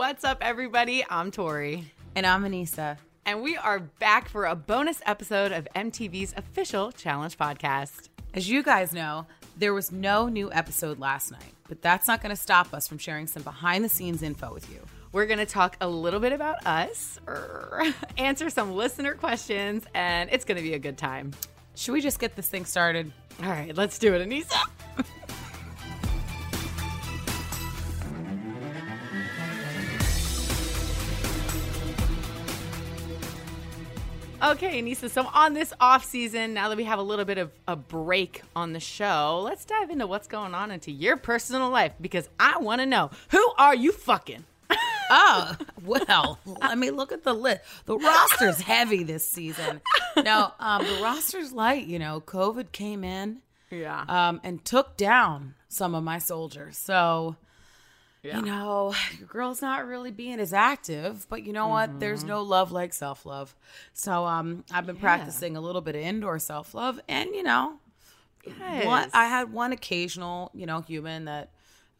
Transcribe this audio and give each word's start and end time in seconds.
What's 0.00 0.24
up, 0.24 0.38
everybody? 0.40 1.04
I'm 1.10 1.30
Tori. 1.30 1.92
And 2.16 2.26
I'm 2.26 2.42
Aneesa. 2.42 2.96
And 3.26 3.42
we 3.42 3.58
are 3.58 3.80
back 3.80 4.30
for 4.30 4.46
a 4.46 4.56
bonus 4.56 5.02
episode 5.04 5.52
of 5.52 5.68
MTV's 5.76 6.32
official 6.38 6.90
Challenge 6.90 7.36
podcast. 7.36 8.08
As 8.32 8.48
you 8.48 8.62
guys 8.62 8.94
know, 8.94 9.26
there 9.58 9.74
was 9.74 9.92
no 9.92 10.30
new 10.30 10.50
episode 10.54 10.98
last 10.98 11.30
night, 11.30 11.52
but 11.68 11.82
that's 11.82 12.08
not 12.08 12.22
going 12.22 12.34
to 12.34 12.40
stop 12.40 12.72
us 12.72 12.88
from 12.88 12.96
sharing 12.96 13.26
some 13.26 13.42
behind 13.42 13.84
the 13.84 13.90
scenes 13.90 14.22
info 14.22 14.54
with 14.54 14.70
you. 14.72 14.80
We're 15.12 15.26
going 15.26 15.38
to 15.38 15.44
talk 15.44 15.76
a 15.82 15.86
little 15.86 16.18
bit 16.18 16.32
about 16.32 16.66
us, 16.66 17.20
er, 17.28 17.82
answer 18.16 18.48
some 18.48 18.72
listener 18.72 19.12
questions, 19.12 19.84
and 19.92 20.30
it's 20.32 20.46
going 20.46 20.56
to 20.56 20.62
be 20.62 20.72
a 20.72 20.78
good 20.78 20.96
time. 20.96 21.32
Should 21.74 21.92
we 21.92 22.00
just 22.00 22.18
get 22.18 22.36
this 22.36 22.48
thing 22.48 22.64
started? 22.64 23.12
All 23.42 23.50
right, 23.50 23.76
let's 23.76 23.98
do 23.98 24.14
it, 24.14 24.26
Aneesa. 24.26 24.64
Okay, 34.42 34.80
Aneesa. 34.80 35.10
So 35.10 35.26
on 35.26 35.52
this 35.52 35.72
off 35.80 36.04
season, 36.04 36.54
now 36.54 36.70
that 36.70 36.78
we 36.78 36.84
have 36.84 36.98
a 36.98 37.02
little 37.02 37.26
bit 37.26 37.36
of 37.36 37.52
a 37.68 37.76
break 37.76 38.40
on 38.56 38.72
the 38.72 38.80
show, 38.80 39.42
let's 39.44 39.66
dive 39.66 39.90
into 39.90 40.06
what's 40.06 40.26
going 40.26 40.54
on 40.54 40.70
into 40.70 40.90
your 40.90 41.18
personal 41.18 41.68
life 41.68 41.92
because 42.00 42.26
I 42.38 42.58
want 42.58 42.80
to 42.80 42.86
know 42.86 43.10
who 43.30 43.52
are 43.58 43.74
you 43.74 43.92
fucking? 43.92 44.44
oh, 45.10 45.56
well, 45.84 46.38
I 46.62 46.74
mean, 46.74 46.96
look 46.96 47.12
at 47.12 47.22
the 47.22 47.34
list. 47.34 47.60
The 47.84 47.98
roster's 47.98 48.60
heavy 48.60 49.02
this 49.02 49.28
season. 49.28 49.82
No, 50.16 50.52
um, 50.58 50.84
the 50.86 51.02
roster's 51.02 51.52
light. 51.52 51.86
You 51.86 51.98
know, 51.98 52.22
COVID 52.22 52.72
came 52.72 53.04
in, 53.04 53.42
yeah, 53.70 54.04
um, 54.08 54.40
and 54.42 54.64
took 54.64 54.96
down 54.96 55.54
some 55.68 55.94
of 55.94 56.02
my 56.02 56.18
soldiers. 56.18 56.78
So 56.78 57.36
Yeah. 58.22 58.38
You 58.38 58.44
know, 58.44 58.94
your 59.18 59.28
girl's 59.28 59.62
not 59.62 59.86
really 59.86 60.10
being 60.10 60.40
as 60.40 60.52
active, 60.52 61.26
but 61.30 61.42
you 61.42 61.52
know 61.54 61.68
what? 61.68 62.00
There's 62.00 62.22
no 62.22 62.42
love 62.42 62.70
like 62.70 62.92
self 62.92 63.24
love. 63.24 63.54
So 63.94 64.26
um, 64.26 64.64
I've 64.70 64.84
been 64.86 64.96
practicing 64.96 65.56
a 65.56 65.60
little 65.60 65.80
bit 65.80 65.94
of 65.94 66.02
indoor 66.02 66.38
self 66.38 66.74
love, 66.74 67.00
and 67.08 67.30
you 67.34 67.42
know, 67.42 67.78
one, 68.84 69.08
I 69.14 69.26
had 69.26 69.52
one 69.52 69.72
occasional, 69.72 70.50
you 70.54 70.66
know, 70.66 70.80
human 70.82 71.24
that 71.26 71.50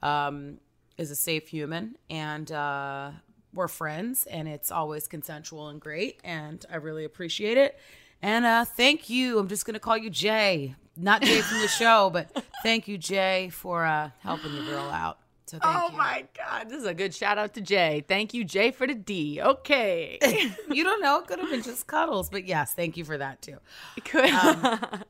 um, 0.03 0.59
is 0.99 1.11
a 1.11 1.17
safe 1.17 1.49
human, 1.49 1.97
and 2.11 2.51
uh, 2.53 3.13
we're 3.55 3.69
friends, 3.69 4.27
and 4.27 4.47
it's 4.47 4.71
always 4.71 5.07
consensual 5.07 5.69
and 5.69 5.81
great, 5.81 6.21
and 6.23 6.65
I 6.71 6.77
really 6.77 7.05
appreciate 7.05 7.57
it. 7.57 7.79
And 8.21 8.45
uh, 8.45 8.67
thank 8.67 9.09
you. 9.09 9.39
I'm 9.39 9.49
just 9.49 9.65
gonna 9.65 9.81
call 9.81 9.97
you 9.97 10.11
Jay, 10.11 10.75
not 10.99 11.23
Jay 11.23 11.41
from 11.41 11.63
the 11.63 11.69
show, 11.79 12.11
but 12.11 12.45
thank 12.63 12.89
you, 12.89 12.99
Jay, 12.99 13.49
for 13.51 13.87
uh, 13.87 14.11
helping 14.19 14.55
the 14.55 14.63
girl 14.63 14.91
out. 14.91 15.20
So 15.51 15.59
oh 15.63 15.89
you. 15.91 15.97
my 15.99 16.25
God, 16.37 16.69
this 16.69 16.79
is 16.79 16.87
a 16.87 16.95
good 16.95 17.13
shout 17.15 17.39
out 17.39 17.55
to 17.55 17.61
Jay. 17.61 18.05
Thank 18.07 18.33
you, 18.35 18.45
Jay, 18.45 18.71
for 18.71 18.87
the 18.87 18.95
D. 18.95 19.41
Okay. 19.43 20.19
you 20.71 20.85
don't 20.85 21.03
know. 21.03 21.19
It 21.19 21.27
could 21.27 21.39
have 21.41 21.51
been 21.51 21.63
just 21.63 21.87
cuddles, 21.87 22.31
but 22.31 22.45
yes, 22.47 22.73
thank 22.75 22.97
you 22.97 23.05
for 23.05 23.19
that 23.19 23.43
too. 23.43 23.57
Good. 24.13 24.31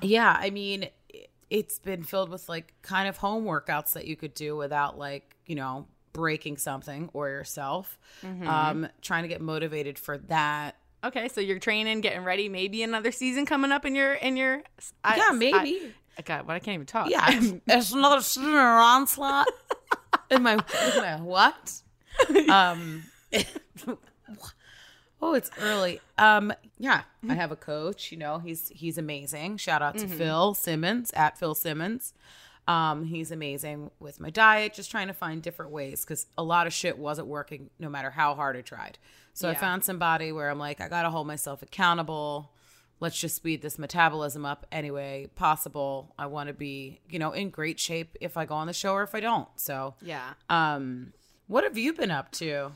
Yeah, 0.00 0.36
I 0.38 0.50
mean, 0.50 0.84
it- 1.08 1.30
it's 1.50 1.78
been 1.78 2.02
filled 2.02 2.30
with 2.30 2.48
like 2.48 2.72
kind 2.82 3.08
of 3.08 3.18
home 3.18 3.44
workouts 3.44 3.92
that 3.92 4.06
you 4.06 4.16
could 4.16 4.32
do 4.34 4.56
without 4.56 4.98
like, 4.98 5.36
you 5.46 5.54
know, 5.54 5.86
breaking 6.12 6.56
something 6.56 7.10
or 7.12 7.28
yourself. 7.28 7.98
Um, 8.24 8.88
trying 9.02 9.22
to 9.22 9.28
get 9.28 9.40
motivated 9.40 9.98
for 9.98 10.18
that. 10.18 10.76
okay, 11.04 11.28
so 11.28 11.40
you're 11.40 11.58
training, 11.58 12.00
getting 12.00 12.24
ready. 12.24 12.48
Maybe 12.48 12.82
another 12.82 13.12
season 13.12 13.44
coming 13.44 13.70
up 13.70 13.84
in 13.84 13.94
your 13.94 14.14
in 14.14 14.36
your. 14.36 14.62
I- 15.04 15.16
Yeah, 15.16 15.30
maybe. 15.36 15.54
I, 15.56 15.90
God, 16.24 16.46
but 16.46 16.54
I 16.54 16.58
can't 16.58 16.74
even 16.74 16.86
talk. 16.86 17.08
Yeah, 17.10 17.26
it's 17.66 17.92
another 17.92 18.22
onslaught. 18.58 19.48
in 20.30 20.42
my, 20.42 20.52
in 20.52 20.96
my 20.96 21.20
what? 21.20 21.72
Um, 22.50 23.04
oh, 25.22 25.32
it's 25.34 25.50
early. 25.58 25.98
Um, 26.18 26.52
yeah, 26.78 27.02
I 27.26 27.32
have 27.32 27.50
a 27.50 27.56
coach. 27.56 28.12
You 28.12 28.18
know, 28.18 28.38
he's 28.38 28.68
he's 28.68 28.98
amazing. 28.98 29.56
Shout 29.56 29.80
out 29.80 29.96
to 29.96 30.06
Phil 30.06 30.52
Simmons 30.52 31.10
at 31.14 31.38
Phil 31.38 31.54
Simmons. 31.54 32.12
Um, 32.68 33.04
he's 33.04 33.30
amazing 33.30 33.90
with 33.98 34.20
my 34.20 34.28
diet, 34.28 34.74
just 34.74 34.90
trying 34.90 35.08
to 35.08 35.14
find 35.14 35.42
different 35.42 35.72
ways 35.72 36.04
because 36.04 36.26
a 36.36 36.44
lot 36.44 36.66
of 36.66 36.74
shit 36.74 36.98
wasn't 36.98 37.28
working 37.28 37.70
no 37.80 37.88
matter 37.88 38.10
how 38.10 38.34
hard 38.34 38.56
I 38.56 38.60
tried. 38.60 38.98
So 39.32 39.48
I 39.48 39.54
found 39.54 39.82
somebody 39.82 40.30
where 40.30 40.50
I'm 40.50 40.58
like, 40.58 40.80
I 40.80 40.88
gotta 40.88 41.08
hold 41.08 41.26
myself 41.26 41.62
accountable 41.62 42.50
let's 43.02 43.18
just 43.18 43.34
speed 43.34 43.60
this 43.62 43.78
metabolism 43.80 44.46
up 44.46 44.64
any 44.70 44.90
way 44.90 45.28
possible. 45.34 46.14
I 46.16 46.26
want 46.26 46.46
to 46.46 46.52
be, 46.54 47.00
you 47.10 47.18
know, 47.18 47.32
in 47.32 47.50
great 47.50 47.80
shape 47.80 48.16
if 48.20 48.36
I 48.36 48.46
go 48.46 48.54
on 48.54 48.68
the 48.68 48.72
show 48.72 48.92
or 48.94 49.02
if 49.02 49.12
I 49.14 49.20
don't. 49.20 49.48
So, 49.56 49.94
Yeah. 50.00 50.34
um, 50.48 51.12
what 51.48 51.64
have 51.64 51.76
you 51.76 51.92
been 51.92 52.12
up 52.12 52.30
to? 52.32 52.70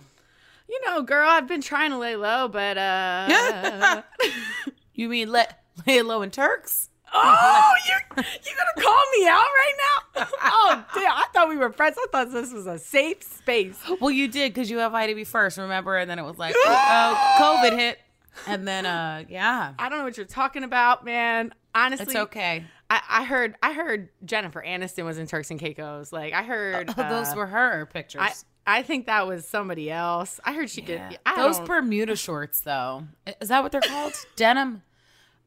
You 0.69 0.81
know, 0.85 1.03
girl, 1.03 1.29
I've 1.29 1.47
been 1.47 1.63
trying 1.63 1.93
to 1.93 1.97
lay 1.99 2.17
low, 2.17 2.49
but 2.49 2.77
uh. 2.77 4.03
You 4.95 5.09
mean 5.09 5.31
let 5.31 5.63
lay 5.87 6.03
low 6.03 6.23
in 6.23 6.31
Turks? 6.31 6.89
oh, 7.15 7.73
you 7.87 7.95
you 8.19 8.53
gonna 8.57 8.87
call 8.87 9.03
me 9.19 9.29
out 9.29 9.45
right 9.45 9.75
now? 9.79 10.27
oh, 10.43 10.85
damn! 10.95 11.13
I 11.13 11.25
thought 11.33 11.49
we 11.49 11.57
were 11.57 11.71
friends. 11.71 11.97
I 11.99 12.07
thought 12.11 12.33
this 12.33 12.53
was 12.53 12.67
a 12.67 12.79
safe 12.79 13.23
space. 13.23 13.79
Well, 14.01 14.11
you 14.11 14.27
did 14.27 14.53
because 14.53 14.71
you 14.71 14.81
invited 14.81 15.15
me 15.17 15.25
first, 15.25 15.57
remember? 15.59 15.97
And 15.97 16.11
then 16.11 16.19
it 16.19 16.25
was 16.25 16.37
like, 16.39 16.55
oh, 16.59 17.37
COVID 17.71 17.79
hit, 17.79 17.99
and 18.47 18.67
then 18.67 18.87
uh, 18.87 19.25
yeah, 19.29 19.75
I 19.79 19.89
don't 19.89 19.99
know 19.99 20.05
what 20.05 20.17
you're 20.17 20.27
talking 20.27 20.65
about, 20.65 21.05
man. 21.05 21.53
Honestly, 21.75 22.07
it's 22.07 22.17
okay. 22.17 22.65
I, 22.89 23.01
I 23.09 23.25
heard 23.25 23.55
I 23.63 23.73
heard 23.73 24.09
Jennifer 24.25 24.63
Aniston 24.67 25.05
was 25.05 25.19
in 25.19 25.27
Turks 25.27 25.51
and 25.51 25.59
Caicos. 25.61 26.13
Like 26.13 26.33
I 26.33 26.43
heard 26.43 26.91
Oh, 26.97 27.09
those 27.09 27.33
uh, 27.33 27.37
were 27.37 27.47
her 27.47 27.87
pictures. 27.93 28.23
I 28.23 28.79
I 28.79 28.83
think 28.83 29.07
that 29.07 29.27
was 29.27 29.47
somebody 29.47 29.91
else. 29.91 30.41
I 30.45 30.53
heard 30.53 30.71
she 30.71 30.81
Yeah. 30.83 31.11
did. 31.11 31.19
I 31.27 31.37
Those 31.37 31.59
don't- 31.59 31.67
Bermuda 31.67 32.17
shorts, 32.17 32.61
though, 32.61 33.05
is 33.41 33.49
that 33.49 33.63
what 33.63 33.73
they're 33.73 33.81
called? 33.81 34.15
Denim. 34.37 34.83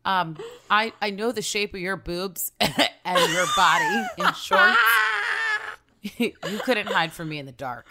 Um, 0.06 0.38
I 0.70 0.94
I 1.02 1.10
know 1.10 1.32
the 1.32 1.42
shape 1.42 1.74
of 1.74 1.80
your 1.82 1.98
boobs 1.98 2.52
and 2.60 3.32
your 3.34 3.46
body 3.58 4.06
in 4.18 4.34
shorts. 4.34 4.78
you 6.18 6.32
couldn't 6.64 6.88
hide 6.88 7.12
from 7.12 7.28
me 7.30 7.40
in 7.40 7.46
the 7.46 7.52
dark. 7.52 7.86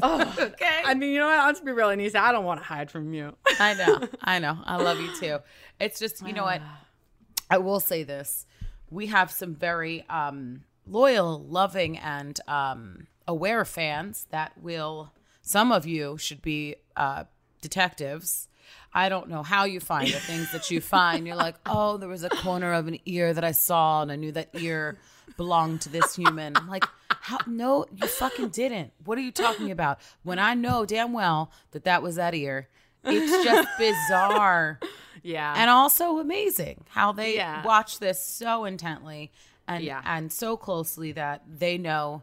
Oh, 0.00 0.34
okay. 0.38 0.82
I 0.84 0.94
mean, 0.94 1.10
you 1.12 1.18
know 1.18 1.26
what? 1.26 1.46
Let's 1.46 1.60
be 1.60 1.72
real, 1.72 1.88
Aneesa. 1.88 2.16
I 2.16 2.32
don't 2.32 2.44
want 2.44 2.60
to 2.60 2.64
hide 2.64 2.90
from 2.90 3.12
you. 3.12 3.36
I 3.58 3.74
know, 3.74 4.08
I 4.22 4.38
know. 4.38 4.58
I 4.64 4.76
love 4.76 5.00
you 5.00 5.14
too. 5.16 5.38
It's 5.80 5.98
just 5.98 6.26
you 6.26 6.32
know 6.32 6.44
what. 6.44 6.62
I 7.50 7.58
will 7.58 7.80
say 7.80 8.02
this: 8.02 8.46
we 8.90 9.08
have 9.08 9.30
some 9.30 9.54
very 9.54 10.06
um, 10.08 10.62
loyal, 10.86 11.42
loving, 11.42 11.98
and 11.98 12.38
um, 12.48 13.06
aware 13.26 13.64
fans 13.64 14.26
that 14.30 14.52
will. 14.60 15.12
Some 15.42 15.72
of 15.72 15.86
you 15.86 16.16
should 16.18 16.40
be 16.40 16.76
uh, 16.96 17.24
detectives. 17.60 18.48
I 18.94 19.08
don't 19.08 19.28
know 19.28 19.42
how 19.42 19.64
you 19.64 19.80
find 19.80 20.06
the 20.06 20.20
things 20.20 20.52
that 20.52 20.70
you 20.70 20.80
find. 20.96 21.26
You're 21.26 21.36
like, 21.36 21.56
oh, 21.66 21.96
there 21.96 22.08
was 22.08 22.22
a 22.22 22.28
corner 22.28 22.72
of 22.72 22.86
an 22.86 22.98
ear 23.06 23.34
that 23.34 23.42
I 23.42 23.52
saw, 23.52 24.02
and 24.02 24.12
I 24.12 24.16
knew 24.16 24.32
that 24.32 24.50
ear 24.54 24.98
belonged 25.36 25.80
to 25.82 25.88
this 25.88 26.14
human. 26.16 26.56
I'm 26.56 26.68
like, 26.68 26.84
how? 27.08 27.38
No, 27.46 27.86
you 27.94 28.06
fucking 28.06 28.48
didn't. 28.50 28.92
What 29.04 29.18
are 29.18 29.22
you 29.22 29.32
talking 29.32 29.70
about? 29.70 29.98
When 30.22 30.38
I 30.38 30.54
know 30.54 30.84
damn 30.84 31.12
well 31.12 31.50
that 31.72 31.84
that 31.84 32.02
was 32.02 32.16
that 32.16 32.34
ear. 32.34 32.68
It's 33.04 33.44
just 33.44 33.68
bizarre 33.78 34.78
Yeah. 35.22 35.54
and 35.56 35.68
also 35.70 36.18
amazing 36.18 36.84
how 36.88 37.12
they 37.12 37.34
Yeah. 37.36 37.64
watch 37.64 37.98
this 37.98 38.24
so 38.24 38.64
intently 38.64 39.32
and 39.66 39.82
Yeah. 39.82 40.00
and 40.04 40.32
so 40.32 40.56
closely 40.56 41.12
that 41.12 41.42
they 41.48 41.78
know 41.78 42.22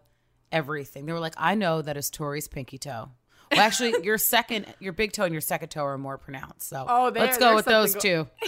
everything. 0.51 1.05
They 1.05 1.13
were 1.13 1.19
like, 1.19 1.35
I 1.37 1.55
know 1.55 1.81
that 1.81 1.97
is 1.97 2.09
Tori's 2.09 2.47
pinky 2.47 2.77
toe. 2.77 3.09
Well, 3.51 3.59
actually, 3.61 3.95
your 4.03 4.17
second, 4.35 4.73
your 4.79 4.93
big 4.93 5.11
toe 5.11 5.23
and 5.23 5.33
your 5.33 5.41
second 5.41 5.69
toe 5.69 5.83
are 5.83 5.97
more 5.97 6.17
pronounced. 6.17 6.69
So 6.69 6.85
Oh, 6.87 7.11
let's 7.13 7.37
go 7.37 7.55
with 7.55 7.65
those 7.65 7.91
something 7.91 8.25
two. 8.41 8.47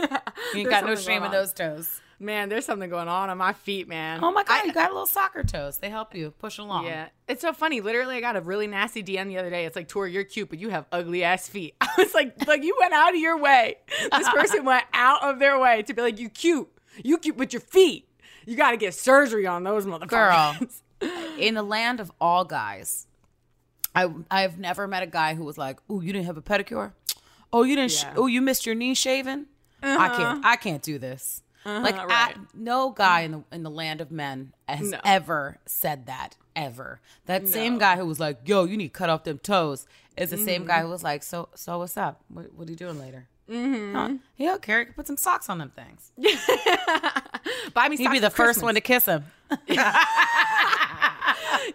you 0.54 0.60
ain't 0.60 0.70
got 0.70 0.84
no 0.86 0.94
shame 0.96 1.22
in 1.24 1.30
those 1.30 1.52
toes. 1.52 2.00
Man, 2.18 2.48
there's 2.48 2.64
something 2.64 2.88
going 2.88 3.08
on 3.08 3.28
on 3.28 3.36
my 3.36 3.52
feet, 3.52 3.88
man. 3.88 4.20
Oh 4.22 4.30
my 4.32 4.42
god, 4.42 4.62
I- 4.62 4.66
you 4.66 4.72
got 4.72 4.90
a 4.90 4.92
little 4.94 5.06
soccer 5.06 5.42
toes. 5.44 5.78
They 5.78 5.90
help 5.90 6.14
you 6.14 6.30
push 6.30 6.56
along. 6.58 6.86
Yeah, 6.86 7.08
it's 7.28 7.42
so 7.42 7.52
funny. 7.52 7.80
Literally, 7.82 8.16
I 8.16 8.20
got 8.20 8.36
a 8.36 8.40
really 8.40 8.66
nasty 8.66 9.02
DM 9.02 9.28
the 9.28 9.36
other 9.38 9.50
day. 9.50 9.66
It's 9.66 9.76
like, 9.76 9.86
"Tori, 9.88 10.12
you're 10.12 10.24
cute, 10.24 10.48
but 10.48 10.58
you 10.58 10.70
have 10.70 10.86
ugly 10.90 11.24
ass 11.24 11.46
feet." 11.48 11.74
I 11.80 11.88
was 11.98 12.14
like, 12.14 12.46
"Like 12.46 12.62
you 12.64 12.74
went 12.80 12.94
out 12.94 13.10
of 13.10 13.20
your 13.20 13.36
way. 13.38 13.76
This 14.12 14.28
person 14.30 14.64
went 14.64 14.84
out 14.94 15.22
of 15.22 15.38
their 15.38 15.58
way 15.58 15.82
to 15.82 15.92
be 15.94 16.00
like, 16.00 16.18
you 16.18 16.30
cute, 16.30 16.68
you 17.04 17.18
cute, 17.18 17.36
but 17.36 17.52
your 17.52 17.60
feet, 17.60 18.08
you 18.46 18.56
got 18.56 18.70
to 18.70 18.76
get 18.78 18.94
surgery 18.94 19.46
on 19.46 19.62
those 19.64 19.84
motherfuckers." 19.84 20.08
Girl. 20.08 20.56
in 21.38 21.52
the 21.54 21.62
land 21.62 22.00
of 22.00 22.10
all 22.18 22.44
guys, 22.46 23.06
I 23.94 24.08
I've 24.30 24.58
never 24.58 24.86
met 24.88 25.02
a 25.02 25.06
guy 25.06 25.34
who 25.34 25.44
was 25.44 25.58
like, 25.58 25.80
"Oh, 25.90 26.00
you 26.00 26.14
didn't 26.14 26.26
have 26.26 26.38
a 26.38 26.42
pedicure? 26.42 26.92
Oh, 27.52 27.62
you 27.62 27.76
didn't? 27.76 27.92
Sh- 27.92 28.04
Yeah. 28.04 28.14
oh, 28.16 28.26
you 28.26 28.40
missed 28.40 28.64
your 28.64 28.74
knee 28.74 28.94
shaving? 28.94 29.46
I 29.82 30.08
can't. 30.08 30.20
Uh-huh. 30.22 30.40
I 30.44 30.56
can't 30.56 30.82
do 30.82 30.98
this." 30.98 31.42
Like, 31.66 31.94
Uh-huh. 31.96 32.06
right. 32.06 32.34
I, 32.36 32.40
no 32.54 32.90
guy 32.90 33.20
in 33.22 33.32
the 33.32 33.42
in 33.52 33.62
the 33.62 33.70
land 33.70 34.00
of 34.00 34.10
men 34.10 34.52
has 34.68 34.90
No. 34.90 35.00
ever 35.04 35.58
said 35.66 36.06
that 36.06 36.36
ever. 36.54 37.00
That 37.26 37.46
same 37.48 37.78
guy 37.78 37.96
who 37.96 38.06
was 38.06 38.18
like, 38.20 38.38
"Yo, 38.46 38.64
you 38.64 38.76
need 38.76 38.88
to 38.88 38.98
cut 38.98 39.10
off 39.10 39.24
them 39.24 39.38
toes," 39.38 39.86
is 40.16 40.30
the 40.30 40.36
same 40.38 40.62
Mm-hmm. 40.62 40.68
guy 40.68 40.80
who 40.82 40.88
was 40.88 41.02
like, 41.02 41.22
"So, 41.22 41.48
so 41.54 41.78
what's 41.78 41.96
up? 41.96 42.20
What, 42.28 42.52
what 42.54 42.68
are 42.68 42.70
you 42.70 42.76
doing 42.76 42.98
later?" 42.98 43.26
Mm-hmm. 43.50 44.16
Yeah, 44.36 44.56
Carrie, 44.58 44.86
put 44.86 45.06
some 45.06 45.16
socks 45.16 45.48
on 45.48 45.58
them 45.58 45.70
things. 45.76 46.10
Buy 47.74 47.88
me. 47.88 47.96
He'd 47.96 48.10
be 48.10 48.18
the 48.18 48.30
first 48.30 48.60
one 48.62 48.74
to 48.74 48.80
kiss 48.80 49.06
him. 49.06 49.24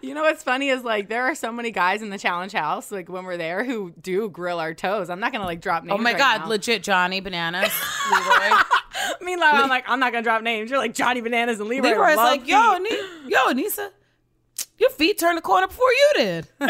You 0.00 0.14
know 0.14 0.22
what's 0.22 0.42
funny 0.42 0.68
is 0.70 0.82
like 0.82 1.08
there 1.08 1.24
are 1.24 1.34
so 1.34 1.52
many 1.52 1.70
guys 1.70 2.02
in 2.02 2.08
the 2.10 2.18
challenge 2.18 2.52
house 2.52 2.90
like 2.90 3.08
when 3.10 3.24
we're 3.24 3.36
there 3.36 3.62
who 3.62 3.92
do 4.00 4.28
grill 4.30 4.58
our 4.58 4.72
toes. 4.74 5.10
I'm 5.10 5.20
not 5.20 5.32
gonna 5.32 5.44
like 5.44 5.60
drop 5.60 5.84
names. 5.84 5.98
Oh 5.98 6.02
my 6.02 6.12
right 6.12 6.18
god, 6.18 6.40
now. 6.40 6.48
legit 6.48 6.82
Johnny 6.82 7.20
Bananas. 7.20 7.70
Leroy. 8.10 8.56
Meanwhile, 9.20 9.54
I'm 9.54 9.68
like, 9.68 9.84
I'm 9.88 10.00
not 10.00 10.12
gonna 10.12 10.22
drop 10.22 10.42
names. 10.42 10.70
You're 10.70 10.78
like 10.78 10.94
Johnny 10.94 11.20
Bananas 11.20 11.60
and 11.60 11.68
Leroy. 11.68 11.90
Leroy's 11.90 12.16
like, 12.16 12.46
yo, 12.46 12.78
feet." 12.78 12.98
Yo, 13.26 13.38
Aneesa, 13.48 13.90
your 14.78 14.90
feet 14.90 15.18
turned 15.18 15.38
the 15.38 15.42
corner 15.42 15.66
before 15.66 15.90
you 15.90 16.12
did. 16.16 16.48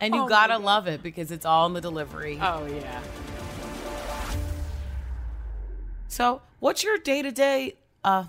and 0.00 0.14
you 0.14 0.22
oh 0.22 0.28
gotta 0.28 0.58
love 0.58 0.86
it 0.86 1.02
because 1.02 1.30
it's 1.30 1.46
all 1.46 1.66
in 1.66 1.72
the 1.72 1.80
delivery. 1.80 2.38
Oh 2.40 2.66
yeah. 2.66 3.02
so, 6.08 6.42
what's 6.60 6.82
your 6.82 6.98
day 6.98 7.22
to 7.22 7.30
day 7.30 7.76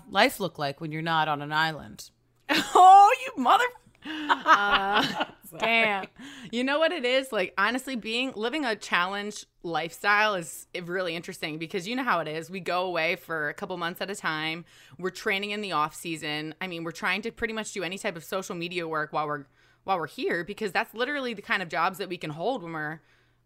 life 0.08 0.40
look 0.40 0.58
like 0.58 0.80
when 0.80 0.92
you're 0.92 1.02
not 1.02 1.28
on 1.28 1.42
an 1.42 1.52
island? 1.52 2.10
Oh, 2.50 3.14
you 3.24 3.42
mother. 3.42 3.64
Uh, 4.06 5.24
damn. 5.58 6.06
You 6.50 6.64
know 6.64 6.78
what 6.78 6.92
it 6.92 7.04
is? 7.04 7.32
Like 7.32 7.54
honestly, 7.56 7.96
being 7.96 8.32
living 8.34 8.64
a 8.64 8.76
challenge 8.76 9.46
lifestyle 9.62 10.34
is 10.34 10.66
really 10.84 11.14
interesting 11.14 11.58
because 11.58 11.86
you 11.86 11.96
know 11.96 12.02
how 12.02 12.20
it 12.20 12.28
is. 12.28 12.50
We 12.50 12.60
go 12.60 12.86
away 12.86 13.16
for 13.16 13.48
a 13.48 13.54
couple 13.54 13.76
months 13.76 14.00
at 14.00 14.10
a 14.10 14.14
time. 14.16 14.64
We're 14.98 15.10
training 15.10 15.50
in 15.50 15.60
the 15.60 15.72
off 15.72 15.94
season. 15.94 16.54
I 16.60 16.66
mean, 16.66 16.84
we're 16.84 16.92
trying 16.92 17.22
to 17.22 17.32
pretty 17.32 17.54
much 17.54 17.72
do 17.72 17.82
any 17.82 17.98
type 17.98 18.16
of 18.16 18.24
social 18.24 18.54
media 18.54 18.86
work 18.88 19.12
while 19.12 19.26
we're 19.26 19.46
while 19.84 19.98
we're 19.98 20.06
here 20.06 20.44
because 20.44 20.72
that's 20.72 20.94
literally 20.94 21.34
the 21.34 21.42
kind 21.42 21.62
of 21.62 21.68
jobs 21.68 21.98
that 21.98 22.08
we 22.08 22.16
can 22.16 22.30
hold 22.30 22.62
when 22.62 22.72
we're 22.72 23.00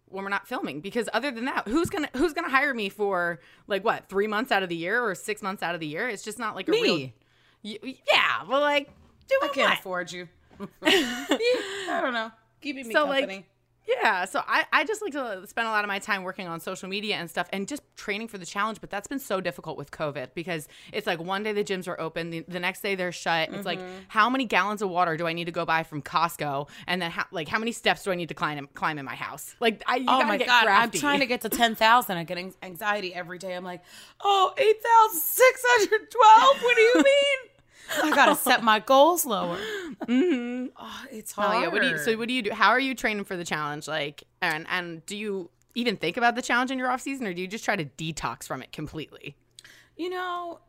when 0.05 0.23
we're 0.23 0.29
not 0.29 0.47
filming 0.47 0.79
because 0.81 1.07
other 1.13 1.29
than 1.31 1.45
that 1.45 1.67
who's 1.67 1.89
gonna 1.89 2.09
who's 2.15 2.33
gonna 2.33 2.49
hire 2.49 2.73
me 2.73 2.89
for 2.89 3.39
like 3.67 3.83
what 3.83 4.07
three 4.09 4.25
months 4.25 4.51
out 4.51 4.63
of 4.63 4.69
the 4.69 4.75
year 4.75 5.03
or 5.03 5.13
six 5.13 5.41
months 5.43 5.61
out 5.61 5.75
of 5.75 5.81
the 5.81 5.85
year 5.85 6.09
it's 6.09 6.23
just 6.23 6.39
not 6.39 6.55
like 6.55 6.67
a 6.67 6.71
Me. 6.71 6.81
real 6.81 7.77
Y- 7.83 7.95
yeah 8.11 8.41
but 8.47 8.61
like 8.61 8.89
do 9.27 9.37
I 9.43 9.49
can't 9.49 9.69
what? 9.69 9.79
afford 9.79 10.11
you. 10.11 10.27
I 10.83 11.99
don't 12.01 12.13
know. 12.13 12.31
Keeping 12.61 12.87
me 12.87 12.93
So, 12.93 13.05
company. 13.05 13.35
like, 13.35 13.45
Yeah, 13.87 14.25
so 14.25 14.41
I, 14.45 14.65
I 14.71 14.83
just 14.83 15.01
like 15.01 15.13
to 15.13 15.47
spend 15.47 15.67
a 15.67 15.71
lot 15.71 15.83
of 15.83 15.87
my 15.87 15.99
time 15.99 16.23
working 16.23 16.47
on 16.47 16.59
social 16.59 16.87
media 16.87 17.15
and 17.15 17.29
stuff 17.29 17.47
and 17.51 17.67
just 17.67 17.81
training 17.95 18.27
for 18.27 18.37
the 18.37 18.45
challenge. 18.45 18.81
But 18.81 18.89
that's 18.89 19.07
been 19.07 19.19
so 19.19 19.41
difficult 19.41 19.77
with 19.77 19.89
COVID 19.89 20.29
because 20.35 20.67
it's 20.93 21.07
like 21.07 21.19
one 21.19 21.41
day 21.43 21.53
the 21.53 21.63
gyms 21.63 21.87
are 21.87 21.99
open, 21.99 22.29
the, 22.29 22.45
the 22.47 22.59
next 22.59 22.81
day 22.81 22.95
they're 22.95 23.11
shut. 23.11 23.49
It's 23.51 23.65
like 23.65 23.79
mm-hmm. 23.79 24.03
how 24.07 24.29
many 24.29 24.45
gallons 24.45 24.81
of 24.81 24.89
water 24.89 25.17
do 25.17 25.25
I 25.25 25.33
need 25.33 25.45
to 25.45 25.51
go 25.51 25.65
buy 25.65 25.83
from 25.83 26.01
Costco, 26.01 26.69
and 26.85 27.01
then 27.01 27.09
how, 27.09 27.25
like 27.31 27.47
how 27.47 27.57
many 27.57 27.71
steps 27.71 28.03
do 28.03 28.11
I 28.11 28.15
need 28.15 28.29
to 28.29 28.35
climb 28.35 28.67
climb 28.73 28.99
in 28.99 29.05
my 29.05 29.15
house? 29.15 29.55
Like 29.59 29.81
I, 29.87 29.95
you 29.97 30.05
oh 30.07 30.23
my 30.23 30.37
get 30.37 30.47
God, 30.47 30.65
crafty. 30.65 30.97
I'm 30.97 31.01
trying 31.01 31.19
to 31.21 31.25
get 31.25 31.41
to 31.41 31.49
ten 31.49 31.75
thousand. 31.75 32.17
I 32.17 32.23
get 32.25 32.37
an- 32.37 32.53
anxiety 32.61 33.13
every 33.13 33.39
day. 33.39 33.55
I'm 33.55 33.63
like, 33.63 33.81
"Oh, 34.21 34.51
oh, 34.51 34.61
eight 34.61 34.77
thousand 34.83 35.19
six 35.19 35.61
hundred 35.65 36.11
twelve. 36.11 36.61
What 36.63 36.75
do 36.75 36.81
you 36.81 36.95
mean? 36.95 37.48
I 37.91 38.11
gotta 38.13 38.35
set 38.35 38.63
my 38.63 38.79
goals 38.79 39.25
lower. 39.25 39.57
Mm-hmm. 40.05 40.67
Oh, 40.77 41.03
it's 41.11 41.33
Oh, 41.37 41.41
hard. 41.41 41.63
yeah. 41.63 41.67
What 41.69 41.81
do 41.81 41.87
you? 41.89 41.97
So 41.97 42.17
what 42.17 42.27
do 42.27 42.33
you 42.33 42.41
do? 42.43 42.51
How 42.51 42.69
are 42.69 42.79
you 42.79 42.95
training 42.95 43.23
for 43.25 43.35
the 43.35 43.43
challenge? 43.45 43.87
Like, 43.87 44.23
and 44.41 44.65
and 44.69 45.05
do 45.05 45.15
you 45.17 45.49
even 45.75 45.97
think 45.97 46.17
about 46.17 46.35
the 46.35 46.41
challenge 46.41 46.71
in 46.71 46.79
your 46.79 46.89
off 46.91 47.01
season, 47.01 47.27
or 47.27 47.33
do 47.33 47.41
you 47.41 47.47
just 47.47 47.63
try 47.65 47.75
to 47.75 47.85
detox 47.85 48.45
from 48.47 48.61
it 48.61 48.71
completely? 48.71 49.35
You 49.97 50.09
know, 50.09 50.59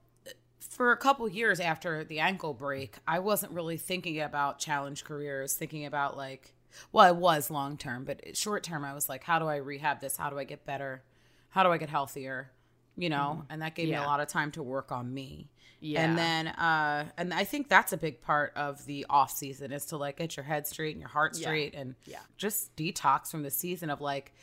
for 0.60 0.92
a 0.92 0.96
couple 0.96 1.28
years 1.28 1.60
after 1.60 2.04
the 2.04 2.18
ankle 2.20 2.54
break, 2.54 2.96
I 3.06 3.18
wasn't 3.20 3.52
really 3.52 3.76
thinking 3.76 4.20
about 4.20 4.58
challenge 4.58 5.04
careers, 5.04 5.54
thinking 5.54 5.86
about 5.86 6.16
like, 6.16 6.54
well, 6.92 7.04
I 7.06 7.12
was 7.12 7.50
long 7.50 7.76
term, 7.76 8.04
but 8.04 8.36
short 8.36 8.62
term, 8.62 8.84
I 8.84 8.92
was 8.94 9.08
like, 9.08 9.24
how 9.24 9.38
do 9.38 9.46
I 9.46 9.56
rehab 9.56 10.00
this? 10.00 10.16
How 10.16 10.30
do 10.30 10.38
I 10.38 10.44
get 10.44 10.64
better? 10.66 11.02
How 11.50 11.62
do 11.62 11.70
I 11.70 11.78
get 11.78 11.88
healthier? 11.90 12.50
You 13.00 13.08
know, 13.08 13.44
and 13.48 13.62
that 13.62 13.74
gave 13.74 13.88
me 13.88 13.94
a 13.94 14.02
lot 14.02 14.20
of 14.20 14.28
time 14.28 14.50
to 14.52 14.62
work 14.62 14.92
on 14.92 15.12
me. 15.14 15.48
Yeah. 15.80 16.02
And 16.04 16.18
then, 16.18 16.48
uh, 16.48 17.06
and 17.16 17.32
I 17.32 17.44
think 17.44 17.68
that's 17.68 17.94
a 17.94 17.96
big 17.96 18.20
part 18.20 18.52
of 18.54 18.84
the 18.84 19.06
off 19.08 19.30
season 19.30 19.72
is 19.72 19.86
to 19.86 19.96
like 19.96 20.18
get 20.18 20.36
your 20.36 20.44
head 20.44 20.66
straight 20.66 20.90
and 20.94 21.00
your 21.00 21.08
heart 21.08 21.32
Yeah. 21.34 21.40
straight 21.46 21.74
and 21.74 21.94
Yeah. 22.04 22.18
just 22.36 22.76
detox 22.76 23.30
from 23.30 23.42
the 23.42 23.50
season 23.50 23.88
of 23.88 24.02
like, 24.02 24.34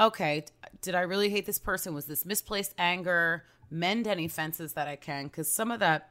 okay, 0.00 0.44
did 0.82 0.96
I 0.96 1.02
really 1.02 1.30
hate 1.30 1.46
this 1.46 1.60
person? 1.60 1.94
Was 1.94 2.06
this 2.06 2.24
misplaced 2.26 2.74
anger? 2.76 3.44
Mend 3.70 4.08
any 4.08 4.26
fences 4.26 4.72
that 4.72 4.88
I 4.88 4.96
can, 4.96 5.26
because 5.26 5.52
some 5.54 5.70
of 5.70 5.78
that, 5.78 6.10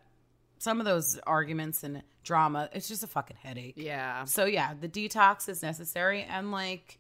some 0.60 0.80
of 0.80 0.86
those 0.86 1.20
arguments 1.28 1.84
and 1.84 2.02
drama, 2.24 2.70
it's 2.72 2.88
just 2.88 3.04
a 3.04 3.08
fucking 3.08 3.36
headache. 3.44 3.74
Yeah. 3.76 4.24
So 4.24 4.46
yeah, 4.46 4.76
the 4.80 4.88
detox 4.88 5.50
is 5.50 5.62
necessary, 5.62 6.24
and 6.24 6.54
like, 6.54 6.99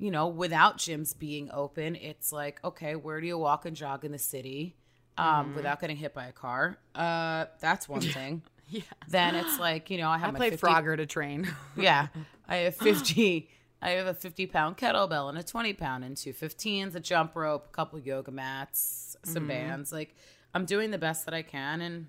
you 0.00 0.10
know, 0.10 0.26
without 0.26 0.78
gyms 0.78 1.16
being 1.16 1.50
open, 1.52 1.94
it's 1.94 2.32
like, 2.32 2.58
okay, 2.64 2.96
where 2.96 3.20
do 3.20 3.26
you 3.28 3.38
walk 3.38 3.66
and 3.66 3.76
jog 3.76 4.04
in 4.04 4.10
the 4.12 4.18
city, 4.18 4.74
um, 5.16 5.26
Mm-hmm. 5.26 5.54
without 5.56 5.80
getting 5.80 5.96
hit 5.96 6.14
by 6.14 6.26
a 6.26 6.32
car? 6.32 6.78
Uh, 6.94 7.44
that's 7.60 7.88
one 7.88 8.00
thing. 8.18 8.42
yeah. 8.68 8.80
Then 9.08 9.34
it's 9.36 9.58
like, 9.60 9.90
you 9.90 9.98
know, 9.98 10.08
I 10.08 10.18
have 10.18 10.30
I 10.30 10.32
my 10.32 10.38
play 10.38 10.50
50 10.50 10.66
Frogger 10.66 10.96
to 10.96 11.06
train. 11.06 11.46
yeah. 11.76 12.08
I 12.48 12.56
have 12.56 12.76
50. 12.88 13.48
I 13.82 13.90
have 13.90 14.06
a 14.06 14.14
50 14.14 14.46
pound 14.46 14.76
kettlebell 14.76 15.28
and 15.28 15.38
a 15.38 15.42
20 15.42 15.72
pound 15.74 16.04
and 16.04 16.16
two 16.16 16.32
15s, 16.32 16.94
a 16.94 17.00
jump 17.00 17.34
rope, 17.36 17.66
a 17.70 17.72
couple 17.72 17.98
yoga 17.98 18.30
mats, 18.30 19.16
some 19.24 19.46
bands. 19.46 19.92
Like, 19.92 20.14
I'm 20.54 20.64
doing 20.66 20.90
the 20.90 20.98
best 20.98 21.24
that 21.26 21.34
I 21.34 21.42
can 21.42 21.80
and 21.80 22.06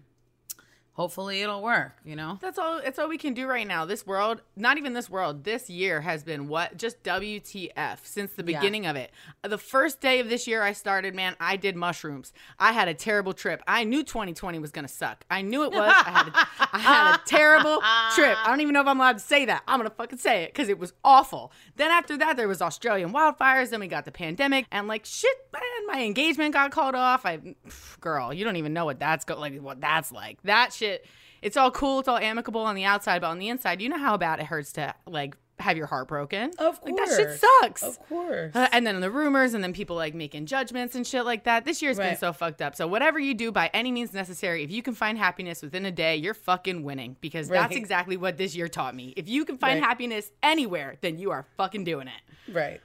hopefully 0.94 1.42
it'll 1.42 1.62
work, 1.62 1.94
you 2.04 2.16
know? 2.16 2.38
That's 2.42 2.58
all. 2.60 2.78
It's 2.80 3.00
all 3.00 3.08
we 3.08 3.18
can 3.18 3.34
do 3.34 3.48
right 3.48 3.66
now. 3.68 3.86
This 3.86 4.06
world, 4.06 4.42
not 4.56 4.78
even 4.78 4.94
this 4.94 5.10
world. 5.10 5.44
This 5.44 5.70
year 5.70 6.02
has 6.02 6.24
been 6.24 6.48
what 6.48 6.78
just 6.78 7.02
WTF 7.04 8.00
since 8.06 8.34
the 8.34 8.44
Yeah. 8.44 8.60
beginning 8.60 8.86
of 8.86 8.96
it. 8.96 9.12
The 9.44 9.58
first 9.58 10.02
day 10.02 10.20
of 10.20 10.30
this 10.30 10.48
year, 10.48 10.62
I 10.62 10.74
started. 10.74 11.16
Man, 11.16 11.36
I 11.40 11.56
did 11.56 11.76
mushrooms. 11.76 12.34
I 12.60 12.72
had 12.74 12.88
a 12.88 12.94
terrible 12.94 13.34
trip. 13.34 13.62
I 13.68 13.84
knew 13.84 14.04
2020 14.04 14.60
was 14.60 14.72
gonna 14.72 14.88
suck. 14.88 15.24
I 15.30 15.42
knew 15.42 15.64
it 15.64 15.72
was. 15.72 15.92
I 15.96 16.10
had 16.10 16.28
a, 16.28 16.48
I 16.76 16.80
had 16.80 17.16
a 17.16 17.22
terrible 17.26 17.82
trip. 18.16 18.38
I 18.44 18.48
don't 18.48 18.62
even 18.62 18.74
know 18.74 18.82
if 18.82 18.88
I'm 18.88 19.00
allowed 19.00 19.14
to 19.18 19.24
say 19.24 19.46
that. 19.46 19.64
I'm 19.68 19.80
gonna 19.80 19.90
fucking 19.90 20.20
say 20.20 20.44
it 20.44 20.54
because 20.54 20.70
it 20.70 20.78
was 20.78 20.94
awful. 21.04 21.52
Then 21.78 21.92
after 21.92 22.18
that, 22.18 22.38
there 22.38 22.48
was 22.48 22.62
Australian 22.62 23.14
wildfires. 23.14 23.70
Then 23.70 23.80
we 23.80 23.88
got 23.88 24.06
the 24.06 24.12
pandemic, 24.12 24.66
and 24.72 24.88
like 24.88 25.06
shit, 25.06 25.36
man, 25.54 25.62
my 25.88 26.04
engagement 26.04 26.54
got 26.54 26.72
called 26.72 26.96
off. 26.96 27.26
I, 27.26 27.56
girl, 28.00 28.34
you 28.34 28.44
don't 28.44 28.58
even 28.58 28.74
know 28.74 28.86
what 28.86 29.00
that's 29.00 29.26
go 29.26 29.40
like. 29.40 29.58
What 29.62 29.82
that's 29.82 30.12
like. 30.12 30.40
That 30.44 30.74
shit. 30.82 31.06
It's 31.42 31.58
all 31.58 31.72
cool. 31.72 32.00
It's 32.00 32.08
all 32.08 32.18
amicable 32.18 32.62
on 32.62 32.76
the 32.76 32.84
outside, 32.84 33.22
but 33.22 33.28
on 33.28 33.40
the 33.40 33.50
inside, 33.50 33.82
you 33.82 33.90
know 33.90 33.98
how 33.98 34.16
bad 34.18 34.40
it 34.40 34.46
hurts 34.46 34.74
to 34.74 34.94
like 35.08 35.36
have 35.60 35.78
your 35.78 35.86
heart 35.86 36.08
broken. 36.08 36.52
Of 36.58 36.80
Like, 36.84 36.96
that 36.98 37.08
shit 37.16 37.40
sucks. 37.40 37.84
Of 37.84 38.00
course. 38.10 38.56
Uh, 38.56 38.68
and 38.72 38.86
then 38.86 39.00
the 39.00 39.12
rumors, 39.12 39.54
and 39.54 39.64
then 39.64 39.74
people 39.74 39.96
like 39.96 40.16
making 40.16 40.48
judgments 40.48 40.96
and 40.96 41.06
shit 41.06 41.24
like 41.24 41.44
that. 41.44 41.66
This 41.66 41.82
year's 41.84 41.98
been 41.98 42.18
so 42.18 42.34
fucked 42.34 42.62
up. 42.64 42.76
So 42.76 42.88
whatever 42.88 43.20
you 43.20 43.34
do, 43.36 43.52
by 43.52 43.70
any 43.74 43.92
means 43.92 44.12
necessary, 44.14 44.64
if 44.64 44.72
you 44.72 44.82
can 44.82 44.96
find 44.96 45.18
happiness 45.20 45.62
within 45.62 45.86
a 45.86 45.92
day, 45.92 46.16
you're 46.16 46.34
fucking 46.34 46.84
winning 46.84 47.16
because 47.22 47.48
that's 47.48 47.76
exactly 47.76 48.18
what 48.18 48.38
this 48.38 48.56
year 48.56 48.68
taught 48.68 48.96
me. 48.96 49.14
If 49.16 49.30
you 49.30 49.46
can 49.46 49.58
find 49.58 49.80
Right. 49.80 49.88
happiness 49.88 50.32
anywhere, 50.44 50.98
then 51.02 51.18
you 51.20 51.30
are 51.32 51.46
fucking 51.58 51.84
doing 51.84 52.08
it. 52.08 52.52
Right. 52.52 52.82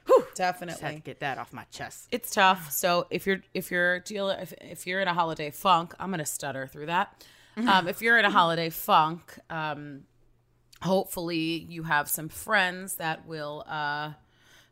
Just 0.67 0.81
had 0.81 0.95
to 0.97 1.01
get 1.01 1.19
that 1.21 1.37
off 1.39 1.51
my 1.53 1.63
chest. 1.71 2.07
It's 2.11 2.29
tough. 2.31 2.71
So 2.71 3.07
if 3.09 3.25
you're 3.25 3.41
if 3.55 3.71
you're 3.71 3.99
dealing 4.01 4.39
if, 4.39 4.53
if 4.61 4.87
you're 4.87 5.01
in 5.01 5.07
a 5.07 5.13
holiday 5.15 5.49
funk, 5.51 5.95
I'm 5.99 6.11
gonna 6.11 6.25
stutter 6.25 6.67
through 6.67 6.85
that. 6.87 7.25
Um, 7.65 7.87
if 7.87 8.01
you're 8.01 8.19
in 8.19 8.25
a 8.25 8.29
holiday 8.29 8.69
funk, 8.69 9.39
um, 9.49 10.03
hopefully 10.81 11.65
you 11.67 11.83
have 11.83 12.07
some 12.07 12.29
friends 12.29 12.95
that 12.95 13.25
will 13.25 13.65
uh, 13.67 14.11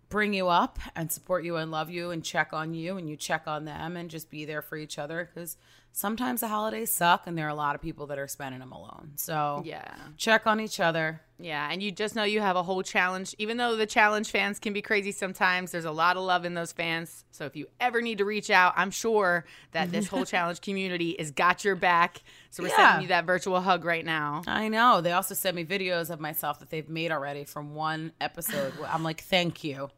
bring 0.10 0.34
you 0.34 0.48
up 0.48 0.78
and 0.96 1.12
support 1.12 1.44
you 1.44 1.56
and 1.56 1.72
love 1.72 1.90
you 1.90 2.12
and 2.12 2.24
check 2.24 2.54
on 2.54 2.74
you 2.74 2.98
and 2.98 3.10
you 3.10 3.16
check 3.16 3.44
on 3.48 3.66
them 3.66 3.98
and 3.98 4.10
just 4.10 4.30
be 4.30 4.46
there 4.46 4.62
for 4.62 4.78
each 4.78 5.00
other 5.00 5.30
because 5.34 5.58
sometimes 5.98 6.42
the 6.42 6.48
holidays 6.50 6.92
suck 6.92 7.24
and 7.26 7.38
there 7.38 7.46
are 7.46 7.50
a 7.50 7.56
lot 7.56 7.74
of 7.74 7.82
people 7.82 8.06
that 8.08 8.20
are 8.20 8.28
spending 8.28 8.60
them 8.60 8.74
alone. 8.74 9.14
So 9.16 9.62
Yeah. 9.66 9.96
check 10.18 10.46
on 10.46 10.60
each 10.60 10.82
other. 10.82 11.22
Yeah, 11.40 11.70
and 11.72 11.82
you 11.82 11.90
just 11.92 12.16
know 12.16 12.24
you 12.24 12.42
have 12.42 12.58
a 12.58 12.64
whole 12.64 12.84
challenge. 12.84 13.34
Even 13.38 13.56
though 13.58 13.78
the 13.78 13.86
challenge 13.86 14.30
fans 14.30 14.60
can 14.60 14.74
be 14.74 14.82
crazy 14.82 15.12
sometimes, 15.14 15.72
there's 15.72 15.86
a 15.86 15.92
lot 15.92 16.18
of 16.18 16.24
love 16.24 16.44
in 16.44 16.54
those 16.54 16.74
fans. 16.74 17.24
So 17.32 17.46
if 17.46 17.56
you 17.56 17.68
ever 17.80 18.02
need 18.02 18.18
to 18.18 18.26
reach 18.26 18.50
out, 18.50 18.74
I'm 18.76 18.92
sure 18.92 19.46
that 19.72 19.90
this 19.92 20.08
whole 20.08 20.26
challenge 20.34 20.60
community 20.60 21.16
has 21.18 21.32
got 21.32 21.64
your 21.64 21.76
back. 21.76 22.22
So 22.52 22.62
we're 22.64 22.70
Yeah. 22.70 22.76
sending 22.76 23.02
you 23.04 23.08
that 23.10 23.26
virtual 23.26 23.62
hug 23.62 23.86
right 23.86 24.06
now. 24.06 24.42
I 24.48 24.68
know. 24.68 25.00
They 25.00 25.14
also 25.14 25.34
sent 25.34 25.56
me 25.56 25.64
videos 25.64 26.10
of 26.10 26.20
myself 26.20 26.60
that 26.60 26.70
they've 26.70 26.90
made 26.90 27.12
already 27.14 27.46
from 27.46 27.74
one 27.74 28.12
episode. 28.20 28.74
I'm 28.90 29.04
like, 29.04 29.22
thank 29.22 29.64
you. 29.64 29.90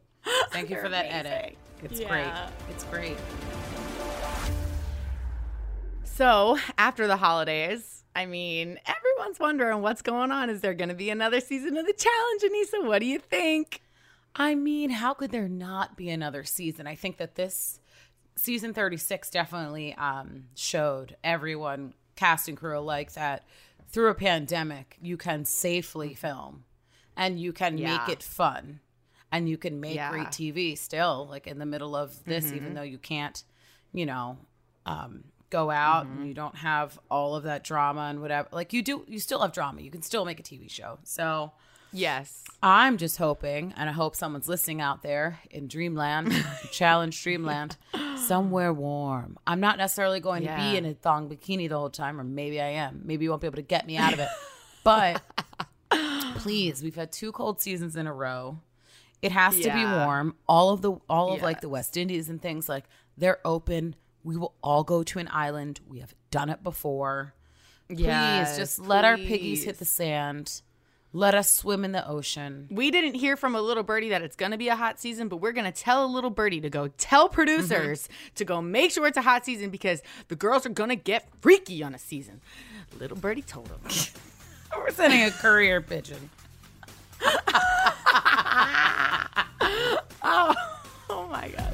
Thank 0.51 0.69
you 0.69 0.75
for 0.79 0.89
that 0.89 1.05
amazing. 1.05 1.31
edit. 1.31 1.57
It's 1.83 1.99
Yeah. 1.99 2.07
great. 2.07 2.75
It's 2.75 2.83
great. 2.85 3.76
So 6.17 6.57
after 6.79 7.05
the 7.05 7.17
holidays, 7.17 8.03
I 8.15 8.25
mean, 8.25 8.79
everyone's 8.87 9.39
wondering 9.39 9.83
what's 9.83 10.01
going 10.01 10.31
on. 10.31 10.49
Is 10.49 10.61
there 10.61 10.73
going 10.73 10.89
to 10.89 10.95
be 10.95 11.11
another 11.11 11.39
season 11.39 11.77
of 11.77 11.85
the 11.85 11.93
challenge, 11.93 12.41
Aneesa? 12.41 12.87
What 12.87 13.01
do 13.01 13.05
you 13.05 13.19
think? 13.19 13.83
I 14.35 14.55
mean, 14.55 14.89
how 14.89 15.13
could 15.13 15.29
there 15.29 15.47
not 15.47 15.95
be 15.95 16.09
another 16.09 16.43
season? 16.43 16.87
I 16.87 16.95
think 16.95 17.17
that 17.17 17.35
this 17.35 17.79
season 18.35 18.73
36 18.73 19.29
definitely 19.29 19.93
um, 19.93 20.45
showed 20.55 21.15
everyone, 21.23 21.93
cast 22.15 22.47
and 22.47 22.57
crew 22.57 22.79
alike, 22.79 23.13
that 23.13 23.45
through 23.87 24.09
a 24.09 24.15
pandemic, 24.15 24.97
you 24.99 25.17
can 25.17 25.45
safely 25.45 26.15
film 26.15 26.63
and 27.15 27.39
you 27.39 27.53
can 27.53 27.77
Yeah. 27.77 27.99
make 27.99 28.09
it 28.09 28.23
fun 28.23 28.79
and 29.31 29.47
you 29.47 29.57
can 29.59 29.79
make 29.79 29.97
Yeah. 29.97 30.09
great 30.09 30.31
TV 30.31 30.75
still, 30.75 31.27
like 31.29 31.45
in 31.45 31.59
the 31.59 31.65
middle 31.67 31.95
of 31.95 32.25
this, 32.25 32.51
even 32.53 32.73
though 32.73 32.81
you 32.81 32.97
can't, 32.97 33.43
you 33.93 34.07
know, 34.07 34.39
um, 34.87 35.25
go 35.49 35.69
out 35.69 36.05
and 36.05 36.17
mm-hmm. 36.17 36.27
you 36.27 36.33
don't 36.33 36.55
have 36.57 36.99
all 37.09 37.35
of 37.35 37.43
that 37.43 37.63
drama 37.63 38.01
and 38.01 38.21
whatever. 38.21 38.49
Like 38.51 38.73
you 38.73 38.81
do, 38.81 39.05
you 39.07 39.19
still 39.19 39.41
have 39.41 39.53
drama. 39.53 39.81
You 39.81 39.91
can 39.91 40.01
still 40.01 40.25
make 40.25 40.39
a 40.39 40.43
TV 40.43 40.69
show. 40.69 40.99
So. 41.03 41.51
Yes. 41.93 42.43
I'm 42.61 42.97
just 42.97 43.17
hoping, 43.17 43.73
and 43.77 43.89
I 43.89 43.93
hope 43.93 44.15
someone's 44.15 44.49
listening 44.49 44.81
out 44.81 45.03
there 45.03 45.39
in 45.49 45.67
Dreamland, 45.67 46.33
Challenge 46.71 47.23
Dreamland, 47.23 47.77
somewhere 48.17 48.73
warm. 48.73 49.37
I'm 49.47 49.61
not 49.61 49.77
necessarily 49.77 50.19
going 50.19 50.45
to 50.45 50.53
be 50.55 50.75
in 50.75 50.85
a 50.85 50.93
thong 50.93 51.29
bikini 51.29 51.69
the 51.69 51.77
whole 51.77 51.89
time, 51.89 52.19
or 52.19 52.25
maybe 52.25 52.59
I 52.59 52.69
am. 52.69 53.01
Maybe 53.05 53.23
you 53.23 53.29
won't 53.29 53.41
be 53.41 53.47
able 53.47 53.55
to 53.55 53.61
get 53.61 53.87
me 53.87 53.95
out 53.95 54.13
of 54.13 54.19
it. 54.19 54.27
But 54.83 55.21
please, 56.37 56.81
we've 56.81 56.95
had 56.95 57.11
two 57.11 57.31
cold 57.31 57.61
seasons 57.61 57.95
in 57.95 58.07
a 58.07 58.13
row. 58.13 58.59
It 59.21 59.31
has 59.31 59.59
to 59.59 59.73
be 59.73 59.83
warm. 59.83 60.35
All 60.47 60.69
of 60.69 60.81
the 60.81 60.93
all 61.09 61.33
of 61.33 61.41
like 61.41 61.61
the 61.61 61.69
West 61.69 61.97
Indies 61.97 62.29
and 62.29 62.41
things 62.41 62.69
like 62.69 62.85
they're 63.17 63.39
open. 63.43 63.95
We 64.27 64.35
will 64.35 64.53
all 64.61 64.83
go 64.83 65.03
to 65.03 65.19
an 65.19 65.29
island. 65.31 65.79
We 65.87 65.99
have 65.99 66.13
done 66.31 66.49
it 66.49 66.61
before. 66.61 67.33
Please, 67.87 68.01
Yes, 68.01 68.57
just 68.57 68.77
let 68.77 69.05
our 69.05 69.15
piggies 69.15 69.63
hit 69.63 69.79
the 69.79 69.85
sand. 69.85 70.61
Let 71.13 71.33
us 71.33 71.49
swim 71.49 71.85
in 71.85 71.93
the 71.93 72.05
ocean. 72.05 72.67
We 72.69 72.91
didn't 72.91 73.13
hear 73.13 73.37
from 73.37 73.55
a 73.55 73.61
little 73.61 73.83
birdie 73.83 74.09
that 74.09 74.21
it's 74.21 74.35
going 74.35 74.51
to 74.51 74.57
be 74.57 74.67
a 74.67 74.75
hot 74.75 74.99
season, 74.99 75.29
but 75.29 75.37
we're 75.37 75.53
going 75.53 75.71
to 75.71 75.71
tell 75.71 76.03
a 76.03 76.11
little 76.11 76.29
birdie 76.29 76.59
to 76.59 76.69
go 76.69 76.89
tell 76.97 77.27
mm-hmm. 77.27 77.35
producers 77.35 78.09
to 78.35 78.43
go 78.43 78.61
make 78.61 78.91
sure 78.91 79.07
it's 79.07 79.15
a 79.15 79.21
hot 79.21 79.45
season 79.45 79.69
because 79.69 80.01
the 80.27 80.35
girls 80.35 80.65
are 80.65 80.69
going 80.69 80.89
to 80.89 80.97
get 80.97 81.29
freaky 81.39 81.81
on 81.81 81.95
a 81.95 81.99
season. 81.99 82.41
Little 82.99 83.15
birdie 83.15 83.43
told 83.43 83.67
them. 83.67 83.79
We're 84.77 84.91
sending 84.91 85.23
a 85.23 85.31
courier 85.31 85.79
pigeon. 85.79 86.29
Oh, 90.29 90.53
oh 91.09 91.27
my 91.27 91.47
God. 91.47 91.73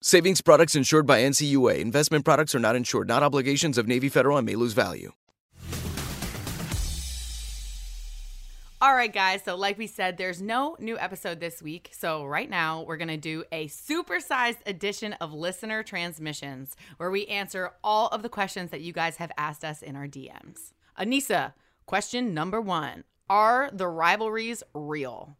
Savings 0.00 0.40
products 0.40 0.76
insured 0.76 1.06
by 1.08 1.22
NCUA. 1.22 1.80
Investment 1.80 2.24
products 2.24 2.54
are 2.54 2.60
not 2.60 2.76
insured, 2.76 3.08
not 3.08 3.24
obligations 3.24 3.76
of 3.76 3.88
Navy 3.88 4.08
Federal 4.08 4.36
and 4.36 4.46
may 4.46 4.54
lose 4.54 4.72
value. 4.72 5.10
All 8.80 8.94
right, 8.94 9.12
guys. 9.12 9.42
So, 9.44 9.56
like 9.56 9.76
we 9.76 9.88
said, 9.88 10.16
there's 10.16 10.40
no 10.40 10.76
new 10.78 10.96
episode 10.96 11.40
this 11.40 11.60
week. 11.60 11.90
So, 11.90 12.24
right 12.24 12.48
now, 12.48 12.82
we're 12.82 12.96
going 12.96 13.08
to 13.08 13.16
do 13.16 13.42
a 13.50 13.66
supersized 13.66 14.58
edition 14.66 15.14
of 15.14 15.34
listener 15.34 15.82
transmissions 15.82 16.76
where 16.98 17.10
we 17.10 17.26
answer 17.26 17.72
all 17.82 18.06
of 18.10 18.22
the 18.22 18.28
questions 18.28 18.70
that 18.70 18.82
you 18.82 18.92
guys 18.92 19.16
have 19.16 19.32
asked 19.36 19.64
us 19.64 19.82
in 19.82 19.96
our 19.96 20.06
DMs. 20.06 20.74
Aneesa, 20.96 21.54
question 21.86 22.32
number 22.32 22.60
one 22.60 23.02
Are 23.28 23.68
the 23.72 23.88
rivalries 23.88 24.62
real? 24.74 25.36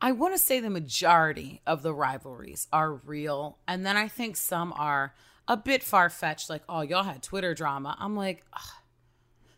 I 0.00 0.12
want 0.12 0.34
to 0.34 0.38
say 0.38 0.60
the 0.60 0.70
majority 0.70 1.60
of 1.66 1.82
the 1.82 1.92
rivalries 1.92 2.68
are 2.72 2.92
real. 2.92 3.58
And 3.66 3.84
then 3.84 3.96
I 3.96 4.06
think 4.08 4.36
some 4.36 4.72
are 4.76 5.14
a 5.48 5.56
bit 5.56 5.82
far 5.82 6.08
fetched, 6.08 6.48
like, 6.50 6.62
oh, 6.68 6.82
y'all 6.82 7.02
had 7.02 7.22
Twitter 7.22 7.52
drama. 7.54 7.96
I'm 7.98 8.14
like, 8.14 8.44
ugh, 8.52 8.60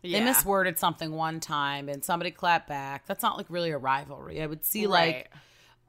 they 0.01 0.09
misworded 0.19 0.77
something 0.79 1.11
one 1.11 1.39
time 1.39 1.87
and 1.89 2.03
somebody 2.03 2.31
clapped 2.31 2.67
back. 2.67 3.05
That's 3.05 3.21
not 3.21 3.37
like 3.37 3.45
really 3.49 3.69
a 3.71 3.77
rivalry. 3.77 4.41
I 4.41 4.47
would 4.47 4.65
see 4.65 4.87
Right. 4.87 5.15
like 5.15 5.31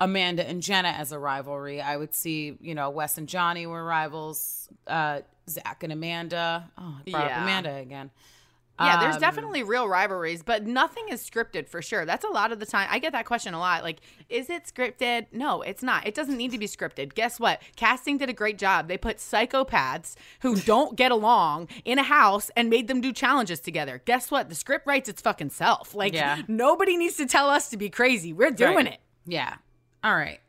Amanda 0.00 0.46
and 0.46 0.62
Jenna 0.62 0.88
as 0.88 1.12
a 1.12 1.18
rivalry. 1.18 1.80
I 1.80 1.96
would 1.96 2.12
see, 2.14 2.58
you 2.60 2.74
know, 2.74 2.90
Wes 2.90 3.16
and 3.16 3.28
Johnny 3.28 3.66
were 3.66 3.82
rivals. 3.84 4.68
Uh, 4.86 5.20
Zach 5.48 5.82
and 5.82 5.92
Amanda. 5.92 6.70
Oh, 6.76 6.98
I 7.06 7.10
brought 7.10 7.26
Yeah. 7.26 7.36
up 7.36 7.42
Amanda 7.42 7.74
again. 7.76 8.10
Yeah, 8.80 8.98
there's 9.00 9.16
Um, 9.16 9.20
definitely 9.20 9.62
real 9.62 9.86
rivalries, 9.88 10.42
but 10.42 10.66
nothing 10.66 11.08
is 11.10 11.22
scripted 11.22 11.68
for 11.68 11.80
sure. 11.82 12.04
That's 12.04 12.24
a 12.24 12.28
lot 12.28 12.50
of 12.52 12.58
the 12.58 12.66
time. 12.66 12.88
I 12.90 12.98
get 12.98 13.12
that 13.12 13.26
question 13.26 13.54
a 13.54 13.58
lot. 13.60 13.84
Like, 13.84 14.00
is 14.28 14.50
it 14.50 14.64
scripted? 14.64 15.26
No, 15.30 15.62
it's 15.62 15.82
not. 15.84 16.06
It 16.06 16.14
doesn't 16.14 16.36
need 16.36 16.50
to 16.52 16.58
be 16.58 16.66
scripted. 16.66 17.14
Guess 17.14 17.38
what? 17.38 17.62
Casting 17.76 18.16
did 18.18 18.28
a 18.28 18.32
great 18.32 18.58
job. 18.58 18.88
They 18.88 18.96
put 18.98 19.18
psychopaths 19.18 20.16
who 20.40 20.56
don't 20.56 20.96
get 20.96 21.12
along 21.12 21.68
in 21.84 21.98
a 21.98 22.02
house 22.02 22.50
and 22.56 22.70
made 22.70 22.88
them 22.88 23.00
do 23.00 23.12
challenges 23.12 23.60
together. 23.60 24.02
Guess 24.04 24.30
what? 24.30 24.48
The 24.48 24.54
script 24.56 24.86
writes 24.86 25.08
its 25.08 25.22
fucking 25.22 25.50
self. 25.50 25.94
Like, 25.94 26.14
Yeah. 26.14 26.42
nobody 26.48 26.96
needs 26.96 27.16
to 27.18 27.26
tell 27.26 27.50
us 27.50 27.68
to 27.68 27.76
be 27.76 27.88
crazy. 27.90 28.32
We're 28.32 28.50
doing 28.50 28.76
Right. 28.76 28.86
it. 28.94 29.00
Yeah. 29.26 29.56
All 30.02 30.16
right. 30.16 30.40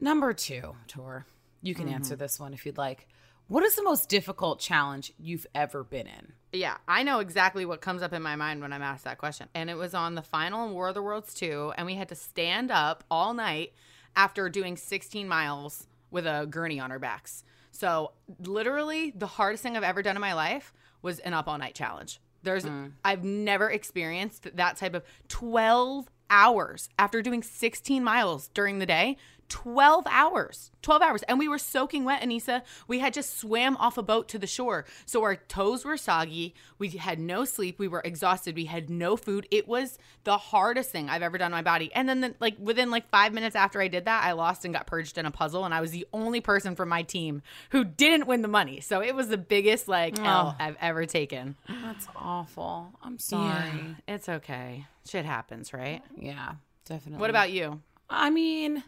Number 0.00 0.32
two, 0.32 0.76
Tor. 0.86 1.26
You 1.62 1.74
can 1.74 1.86
Mm-hmm. 1.86 1.94
answer 1.94 2.16
this 2.16 2.38
one 2.38 2.52
if 2.52 2.66
you'd 2.66 2.78
like. 2.78 3.08
What 3.46 3.62
is 3.62 3.74
the 3.74 3.82
most 3.82 4.08
difficult 4.08 4.58
challenge 4.58 5.12
you've 5.18 5.46
ever 5.54 5.84
been 5.84 6.06
in? 6.06 6.32
Yeah, 6.52 6.76
I 6.88 7.02
know 7.02 7.18
exactly 7.18 7.66
what 7.66 7.82
comes 7.82 8.00
up 8.00 8.14
in 8.14 8.22
my 8.22 8.36
mind 8.36 8.62
when 8.62 8.72
I'm 8.72 8.82
asked 8.82 9.04
that 9.04 9.18
question. 9.18 9.48
And 9.54 9.68
it 9.68 9.76
was 9.76 9.92
on 9.92 10.14
the 10.14 10.22
final 10.22 10.70
War 10.70 10.88
of 10.88 10.94
the 10.94 11.02
Worlds 11.02 11.34
2, 11.34 11.74
and 11.76 11.86
we 11.86 11.94
had 11.94 12.08
to 12.08 12.14
stand 12.14 12.70
up 12.70 13.04
all 13.10 13.34
night 13.34 13.74
after 14.16 14.48
doing 14.48 14.76
16 14.76 15.28
miles 15.28 15.88
with 16.10 16.26
a 16.26 16.46
gurney 16.48 16.80
on 16.80 16.90
our 16.90 16.98
backs. 16.98 17.44
So, 17.70 18.12
literally, 18.38 19.12
the 19.14 19.26
hardest 19.26 19.62
thing 19.62 19.76
I've 19.76 19.82
ever 19.82 20.00
done 20.00 20.16
in 20.16 20.20
my 20.20 20.32
life 20.32 20.72
was 21.02 21.18
an 21.18 21.34
up 21.34 21.48
all 21.48 21.58
night 21.58 21.74
challenge. 21.74 22.20
There's, 22.44 22.64
hmm. 22.64 22.86
I've 23.04 23.24
never 23.24 23.70
experienced 23.70 24.56
that 24.56 24.76
type 24.76 24.94
of 24.94 25.02
12 25.28 26.08
hours 26.30 26.88
after 26.98 27.20
doing 27.20 27.42
16 27.42 28.02
miles 28.02 28.48
during 28.48 28.78
the 28.78 28.86
day. 28.86 29.16
12 29.48 30.06
hours 30.10 30.70
12 30.84 31.02
hours. 31.02 31.22
And 31.24 31.38
we 31.38 31.48
were 31.48 31.58
soaking 31.58 32.04
wet 32.04 32.22
aneesa. 32.22 32.62
We 32.86 33.00
had 33.00 33.14
just 33.14 33.38
swam 33.38 33.76
off 33.78 33.98
a 33.98 34.02
boat 34.02 34.28
to 34.28 34.38
the 34.38 34.46
shore. 34.46 34.84
So 35.06 35.22
our 35.22 35.34
toes 35.34 35.84
were 35.84 35.96
soggy. 35.96 36.54
We 36.78 36.90
had 36.90 37.18
no 37.18 37.44
sleep. 37.44 37.78
We 37.78 37.88
were 37.88 38.02
exhausted. 38.04 38.54
We 38.54 38.66
had 38.66 38.90
no 38.90 39.16
food. 39.16 39.48
It 39.50 39.66
was 39.66 39.98
the 40.24 40.36
hardest 40.36 40.90
thing 40.90 41.08
i've 41.08 41.22
ever 41.22 41.38
done 41.38 41.52
on 41.52 41.58
my 41.58 41.62
body. 41.62 41.90
And 41.94 42.08
then 42.08 42.20
the, 42.20 42.34
like 42.38 42.56
within 42.58 42.90
like 42.90 43.08
five 43.08 43.32
minutes 43.32 43.56
after 43.56 43.80
i 43.80 43.88
did 43.88 44.04
that 44.04 44.24
i 44.24 44.32
lost 44.32 44.64
and 44.64 44.72
got 44.72 44.86
purged 44.86 45.18
in 45.18 45.26
a 45.26 45.30
puzzle. 45.30 45.64
And 45.64 45.72
i 45.72 45.80
was 45.80 45.90
the 45.90 46.06
only 46.12 46.40
person 46.40 46.76
from 46.76 46.90
my 46.90 47.02
team 47.02 47.42
who 47.70 47.84
didn't 47.84 48.26
win 48.26 48.42
the 48.42 48.48
money. 48.48 48.80
So 48.80 49.02
it 49.02 49.14
was 49.14 49.28
the 49.28 49.38
biggest 49.38 49.88
like 49.88 50.18
l 50.20 50.54
i've 50.60 50.76
ever 50.80 51.06
taken. 51.06 51.56
That's 51.68 52.06
awful. 52.14 52.92
I'm 53.02 53.18
sorry. 53.18 53.96
it's 54.06 54.28
okay. 54.28 54.86
Shit 55.08 55.24
happens 55.24 55.72
right? 55.72 56.02
Yeah, 56.16 56.54
definitely. 56.84 57.20
what 57.20 57.30
about 57.30 57.50
you? 57.50 57.80
I 58.10 58.28
mean, 58.28 58.82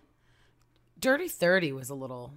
Dirty 0.98 1.28
30 1.28 1.72
was 1.72 1.90
a 1.90 1.94
little 1.94 2.34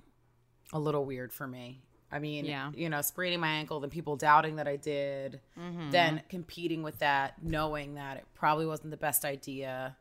a 0.71 0.79
little 0.79 1.03
weird 1.05 1.33
for 1.33 1.47
me. 1.47 1.81
I 2.11 2.19
mean, 2.19 2.45
Yeah. 2.45 2.71
you 2.75 2.89
know, 2.89 3.01
spraining 3.01 3.39
my 3.39 3.47
ankle, 3.49 3.79
then 3.79 3.89
people 3.89 4.15
doubting 4.15 4.55
that 4.57 4.67
I 4.67 4.75
did, 4.75 5.41
Mm-hmm. 5.59 5.91
then 5.91 6.21
competing 6.29 6.83
with 6.83 6.99
that, 6.99 7.41
knowing 7.43 7.95
that 7.95 8.17
it 8.17 8.25
probably 8.35 8.65
wasn't 8.65 8.91
the 8.91 8.97
best 8.97 9.25
idea. 9.25 9.95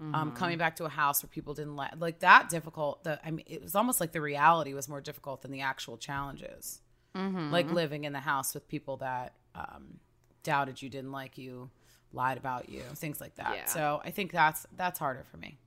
Mm-hmm. 0.00 0.14
Um, 0.14 0.32
coming 0.32 0.58
back 0.58 0.76
to 0.76 0.84
a 0.84 0.88
house 0.88 1.22
where 1.22 1.30
people 1.30 1.54
didn't 1.54 1.76
like 1.76 1.92
like 1.98 2.18
that 2.20 2.48
difficult. 2.48 3.04
The 3.04 3.20
I 3.24 3.30
mean, 3.30 3.44
it 3.48 3.62
was 3.62 3.74
almost 3.76 4.00
like 4.00 4.12
the 4.12 4.20
reality 4.20 4.74
was 4.74 4.88
more 4.88 5.00
difficult 5.00 5.42
than 5.42 5.50
the 5.52 5.60
actual 5.60 5.96
challenges. 5.96 6.80
Mm-hmm. 7.14 7.50
Like 7.52 7.70
living 7.70 8.04
in 8.04 8.12
the 8.12 8.20
house 8.20 8.54
with 8.54 8.66
people 8.68 8.96
that 8.98 9.34
um, 9.54 10.00
doubted 10.42 10.80
you, 10.82 10.88
didn't 10.88 11.12
like 11.12 11.36
you, 11.38 11.70
lied 12.12 12.38
about 12.38 12.68
you, 12.68 12.82
things 12.94 13.20
like 13.20 13.36
that. 13.36 13.54
Yeah. 13.54 13.64
So 13.66 14.00
I 14.04 14.10
think 14.10 14.32
that's 14.32 14.66
that's 14.76 14.98
harder 14.98 15.24
for 15.30 15.36
me. 15.36 15.58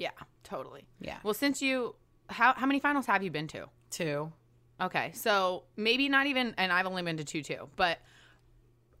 Yeah 0.00 0.10
totally 0.42 0.84
Yeah. 1.00 1.18
well 1.22 1.34
since 1.34 1.62
you 1.62 1.94
how, 2.28 2.54
how 2.54 2.66
many 2.66 2.80
finals 2.80 3.06
have 3.06 3.22
you 3.22 3.30
been 3.30 3.46
to 3.48 3.66
Two. 3.90 4.32
Okay, 4.80 5.10
so 5.14 5.64
maybe 5.76 6.08
not 6.08 6.26
even, 6.26 6.54
and 6.56 6.72
I've 6.72 6.86
only 6.86 7.02
been 7.02 7.16
to 7.18 7.24
two 7.24 7.42
too, 7.42 7.68
but 7.76 7.98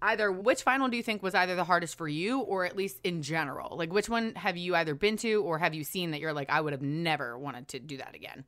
either 0.02 0.30
which 0.32 0.62
final 0.62 0.88
do 0.88 0.96
you 0.96 1.02
think 1.02 1.22
was 1.22 1.34
either 1.34 1.54
the 1.56 1.64
hardest 1.64 1.96
for 1.96 2.08
you 2.08 2.40
or 2.40 2.64
at 2.64 2.76
least 2.76 2.98
in 3.04 3.22
general? 3.22 3.76
Like, 3.76 3.92
which 3.92 4.08
one 4.08 4.34
have 4.34 4.56
you 4.56 4.74
either 4.74 4.94
been 4.94 5.16
to 5.18 5.42
or 5.42 5.58
have 5.58 5.72
you 5.74 5.84
seen 5.84 6.10
that 6.10 6.20
you're 6.20 6.32
like, 6.32 6.50
I 6.50 6.60
would 6.60 6.72
have 6.72 6.82
never 6.82 7.38
wanted 7.38 7.68
to 7.68 7.78
do 7.78 7.96
that 7.98 8.14
again? 8.14 8.44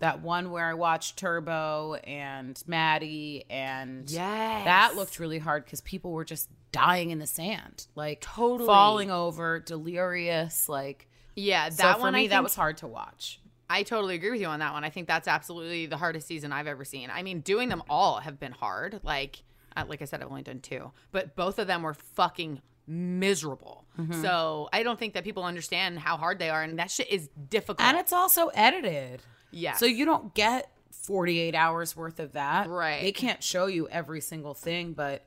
That 0.00 0.20
one 0.20 0.50
where 0.50 0.66
I 0.66 0.74
watched 0.74 1.16
Turbo 1.16 1.94
and 2.04 2.62
Maddie 2.66 3.46
and 3.48 4.08
yeah, 4.10 4.62
that 4.64 4.94
looked 4.94 5.18
really 5.18 5.38
hard 5.38 5.64
because 5.64 5.80
people 5.80 6.12
were 6.12 6.24
just 6.26 6.50
dying 6.70 7.10
in 7.10 7.18
the 7.18 7.26
sand, 7.26 7.86
like 7.94 8.20
Totally. 8.20 8.66
falling 8.66 9.10
over, 9.10 9.58
delirious. 9.58 10.68
Like 10.68 11.05
Yeah, 11.36 11.68
that 11.68 11.96
so 11.96 12.00
one 12.00 12.14
me, 12.14 12.24
I 12.24 12.28
that 12.28 12.42
was 12.42 12.56
hard 12.56 12.78
to 12.78 12.86
watch. 12.86 13.40
I 13.68 13.82
totally 13.82 14.14
agree 14.14 14.30
with 14.30 14.40
you 14.40 14.46
on 14.46 14.60
that 14.60 14.72
one. 14.72 14.84
I 14.84 14.90
think 14.90 15.06
that's 15.06 15.28
absolutely 15.28 15.86
the 15.86 15.96
hardest 15.96 16.26
season 16.26 16.52
I've 16.52 16.66
ever 16.66 16.84
seen. 16.84 17.10
I 17.10 17.22
mean, 17.22 17.40
doing 17.40 17.68
them 17.68 17.82
all 17.90 18.18
have 18.20 18.38
been 18.40 18.52
hard. 18.52 19.00
Like, 19.02 19.42
like 19.88 20.02
I 20.02 20.04
said, 20.06 20.22
I've 20.22 20.28
only 20.28 20.42
done 20.42 20.60
two, 20.60 20.92
but 21.12 21.36
both 21.36 21.58
of 21.58 21.66
them 21.66 21.82
were 21.82 21.94
fucking 21.94 22.62
miserable. 22.86 23.84
Mm-hmm. 23.98 24.22
So 24.22 24.68
I 24.72 24.82
don't 24.82 24.98
think 24.98 25.14
that 25.14 25.24
people 25.24 25.44
understand 25.44 25.98
how 25.98 26.16
hard 26.16 26.38
they 26.38 26.48
are, 26.48 26.62
and 26.62 26.78
that 26.78 26.90
shit 26.90 27.10
is 27.10 27.28
difficult. 27.50 27.86
And 27.86 27.98
it's 27.98 28.12
also 28.12 28.48
edited. 28.48 29.22
Yeah. 29.50 29.74
So 29.74 29.86
you 29.86 30.04
don't 30.04 30.32
get 30.34 30.70
48 30.92 31.54
hours 31.54 31.96
worth 31.96 32.20
of 32.20 32.32
that. 32.32 32.68
Right. 32.68 33.02
They 33.02 33.12
can't 33.12 33.42
show 33.42 33.66
you 33.66 33.88
every 33.88 34.20
single 34.20 34.54
thing, 34.54 34.92
but 34.92 35.24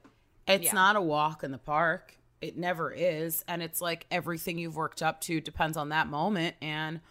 it's 0.48 0.65
Yeah. 0.65 0.74
not 0.74 0.95
a 0.95 1.02
walk 1.02 1.43
in 1.43 1.52
the 1.52 1.58
park. 1.58 2.15
It 2.41 2.58
never 2.58 2.91
is. 2.91 3.43
And 3.47 3.62
it's 3.62 3.82
like 3.82 4.06
everything 4.12 4.58
you've 4.58 4.75
worked 4.75 5.02
up 5.04 5.21
to 5.21 5.41
depends 5.41 5.78
on 5.78 5.89
that 5.89 6.08
moment. 6.08 6.56
And 6.62 7.02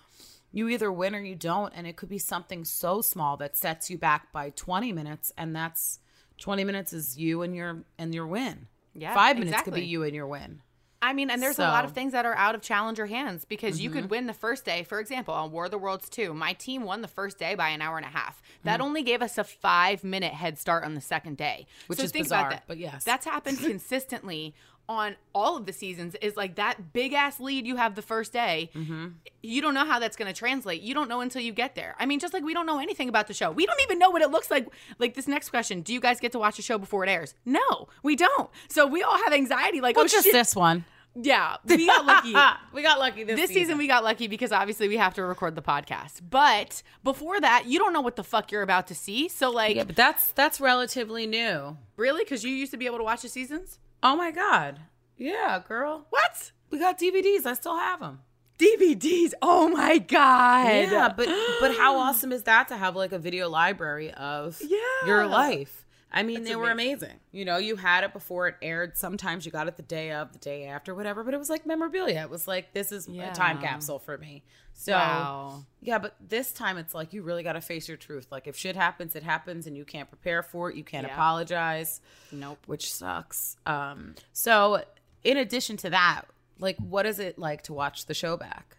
you 0.52 0.68
either 0.68 0.90
win 0.90 1.14
or 1.14 1.20
you 1.20 1.34
don't. 1.34 1.72
And 1.76 1.86
it 1.86 1.96
could 1.96 2.08
be 2.08 2.18
something 2.18 2.64
so 2.64 3.02
small 3.02 3.36
that 3.38 3.56
sets 3.56 3.90
you 3.90 3.98
back 3.98 4.32
by 4.32 4.50
20 4.50 4.92
minutes. 4.92 5.32
And 5.36 5.54
that's 5.54 5.98
20 6.38 6.64
minutes 6.64 6.92
is 6.92 7.18
you 7.18 7.42
and 7.42 7.54
your 7.54 7.82
and 7.98 8.14
your 8.14 8.26
win. 8.26 8.68
Yeah, 8.94 9.14
Five 9.14 9.38
minutes 9.38 9.62
could 9.62 9.74
be 9.74 9.84
you 9.84 10.02
and 10.02 10.14
your 10.14 10.26
win. 10.26 10.62
I 11.00 11.12
mean, 11.12 11.30
and 11.30 11.40
there's 11.40 11.60
a 11.60 11.62
lot 11.62 11.84
of 11.84 11.92
things 11.92 12.10
that 12.10 12.26
are 12.26 12.34
out 12.36 12.56
of 12.56 12.60
challenger 12.62 13.06
hands 13.06 13.44
because 13.44 13.80
you 13.80 13.88
Mm-hmm. 13.88 14.00
could 14.00 14.10
win 14.10 14.26
the 14.26 14.32
first 14.32 14.64
day. 14.64 14.82
For 14.82 14.98
example, 14.98 15.32
on 15.32 15.52
War 15.52 15.66
of 15.66 15.70
the 15.70 15.78
Worlds 15.78 16.08
2, 16.08 16.34
my 16.34 16.54
team 16.54 16.82
won 16.82 17.02
the 17.02 17.08
first 17.08 17.38
day 17.38 17.54
by 17.54 17.68
an 17.68 17.80
hour 17.80 17.98
and 17.98 18.04
a 18.04 18.08
half. 18.08 18.42
That 18.64 18.80
only 18.80 19.04
gave 19.04 19.22
us 19.22 19.38
a 19.38 19.44
five 19.44 20.02
minute 20.02 20.32
head 20.32 20.58
start 20.58 20.82
on 20.82 20.94
the 20.94 21.00
second 21.00 21.36
day. 21.36 21.66
Which 21.86 22.00
so 22.00 22.06
is 22.06 22.10
think 22.10 22.24
bizarre, 22.24 22.40
about 22.40 22.50
that. 22.50 22.64
but 22.66 22.78
yes. 22.78 23.04
That's 23.04 23.24
happened 23.26 23.58
consistently 23.64 24.54
on 24.88 25.16
all 25.35 25.57
of 25.57 25.66
the 25.66 25.72
seasons 25.72 26.16
is 26.22 26.37
like 26.37 26.55
that 26.55 26.92
big 26.92 27.12
ass 27.12 27.38
lead 27.40 27.66
you 27.66 27.77
have 27.77 27.94
the 27.94 28.03
first 28.03 28.33
day. 28.33 28.70
Mm-hmm. 28.74 29.09
You 29.42 29.61
don't 29.61 29.74
know 29.74 29.85
how 29.85 29.98
that's 29.98 30.16
going 30.16 30.33
to 30.33 30.38
translate. 30.38 30.81
You 30.81 30.94
don't 30.94 31.09
know 31.09 31.20
until 31.20 31.42
you 31.42 31.53
get 31.53 31.74
there. 31.74 31.94
I 31.98 32.07
mean, 32.07 32.18
just 32.18 32.33
like 32.33 32.42
we 32.42 32.55
don't 32.55 32.66
know 32.66 32.79
anything 32.79 33.09
about 33.09 33.27
the 33.27 33.35
show. 33.35 33.51
We 33.51 33.66
don't 33.66 33.81
even 33.83 33.98
know 33.98 34.11
what 34.11 34.22
it 34.22 34.31
looks 34.31 34.51
like. 34.51 34.68
Like 34.98 35.14
this 35.14 35.29
next 35.29 35.51
question 35.51 35.83
Do 35.83 35.92
you 35.92 36.01
guys 36.01 36.20
get 36.20 36.33
to 36.33 36.38
watch 36.38 36.57
the 36.57 36.62
show 36.62 36.79
before 36.79 37.05
it 37.05 37.11
airs? 37.11 37.35
No, 37.44 37.88
we 38.03 38.16
don't. 38.16 38.48
So 38.68 38.87
we 38.87 39.03
all 39.03 39.18
have 39.24 39.33
anxiety 39.33 39.81
like, 39.81 39.96
Well, 39.96 40.07
oh, 40.07 40.09
just 40.09 40.24
shit. 40.24 40.33
this 40.33 40.57
one. 40.57 40.85
Yeah, 41.20 41.57
we 41.64 41.87
got 41.87 42.07
lucky. 42.07 42.35
we 42.72 42.83
got 42.83 42.98
lucky 42.98 43.24
this, 43.24 43.37
this 43.40 43.51
season 43.51 43.77
we 43.77 43.88
got 43.88 44.05
lucky 44.05 44.29
because 44.29 44.53
obviously 44.53 44.88
we 44.88 44.98
have 44.98 45.14
to 45.14 45.24
record 45.24 45.55
the 45.57 45.62
podcast. 45.62 46.20
But 46.29 46.83
before 47.03 47.40
that, 47.40 47.66
you 47.66 47.79
don't 47.79 47.92
know 47.92 48.03
what 48.03 48.16
the 48.16 48.22
fuck 48.22 48.53
you're 48.53 48.62
about 48.62 48.87
to 48.88 48.94
see. 48.94 49.29
So 49.29 49.51
like, 49.51 49.74
Yeah, 49.77 49.85
but 49.85 49.96
that's 49.96 50.31
that's 50.33 50.61
relatively 50.61 51.27
new. 51.27 51.77
really, 51.96 52.22
because 52.24 52.44
you 52.44 52.51
used 52.55 52.70
to 52.72 52.79
be 52.79 52.87
able 52.87 52.98
to 52.98 53.05
watch 53.05 53.22
the 53.22 53.29
seasons. 53.29 53.79
Oh 54.02 54.16
my 54.16 54.30
god. 54.30 54.80
Yeah, 55.16 55.61
girl. 55.66 56.06
What 56.11 56.52
We 56.70 56.78
got 56.78 56.98
DVDs. 56.98 57.46
I 57.46 57.54
still 57.54 57.76
have 57.76 58.00
them. 58.00 58.20
DVDs? 58.58 59.34
Oh 59.40 59.68
my 59.68 59.98
god! 59.98 60.66
Yeah, 60.90 61.12
but 61.16 61.28
but 61.61 61.76
how 61.76 61.96
awesome 61.98 62.32
is 62.32 62.42
that 62.44 62.68
to 62.68 62.76
have 62.76 62.96
like 62.96 63.12
a 63.12 63.18
video 63.18 63.48
library 63.48 64.12
of 64.12 64.61
Yeah. 64.61 64.78
your 65.06 65.26
life? 65.26 65.87
I 66.11 66.23
mean, 66.23 66.38
That's 66.38 66.49
they 66.49 66.57
were 66.57 66.71
amazing. 66.71 67.21
You 67.33 67.44
know, 67.44 67.59
you 67.59 67.77
had 67.77 68.03
it 68.03 68.14
before 68.14 68.49
it 68.49 68.55
aired. 68.62 68.97
Sometimes 68.97 69.44
you 69.44 69.53
got 69.53 69.68
it 69.68 69.77
the 69.77 69.83
day 69.83 70.12
of, 70.12 70.33
the 70.33 70.38
day 70.38 70.64
after, 70.64 70.94
whatever. 70.94 71.23
But 71.23 71.35
it 71.35 71.37
was 71.37 71.51
like 71.51 71.66
memorabilia. 71.66 72.23
It 72.23 72.31
was 72.31 72.49
like 72.49 72.73
this 72.73 72.92
is 72.92 73.07
a 73.09 73.31
time 73.33 73.61
capsule 73.61 73.99
for 73.99 74.16
me. 74.16 74.42
So 74.73 74.92
Wow. 74.92 75.64
yeah, 75.83 75.99
but 75.99 76.14
this 76.27 76.51
time 76.53 76.79
it's 76.79 76.94
like 76.94 77.12
you 77.12 77.23
really 77.23 77.42
got 77.42 77.55
to 77.55 77.61
face 77.61 77.88
your 77.88 77.97
truth. 77.99 78.29
Like 78.31 78.47
if 78.47 78.57
shit 78.57 78.75
happens, 78.75 79.16
it 79.16 79.23
happens, 79.23 79.66
and 79.66 79.77
you 79.77 79.85
can't 79.85 80.09
prepare 80.09 80.42
for 80.42 80.71
it. 80.71 80.77
You 80.77 80.85
can't 80.85 81.07
Yeah. 81.07 81.12
apologize. 81.12 82.01
Nope. 82.33 82.59
which 82.66 82.90
sucks. 82.90 83.57
Um, 83.66 84.14
so 84.33 84.83
in 85.25 85.37
addition 85.37 85.77
to 85.79 85.90
that, 85.90 86.23
like, 86.59 86.77
what 86.79 87.05
is 87.05 87.18
it 87.18 87.38
like 87.38 87.62
to 87.64 87.75
watch 87.75 88.07
the 88.07 88.14
show 88.14 88.37
back? 88.38 88.77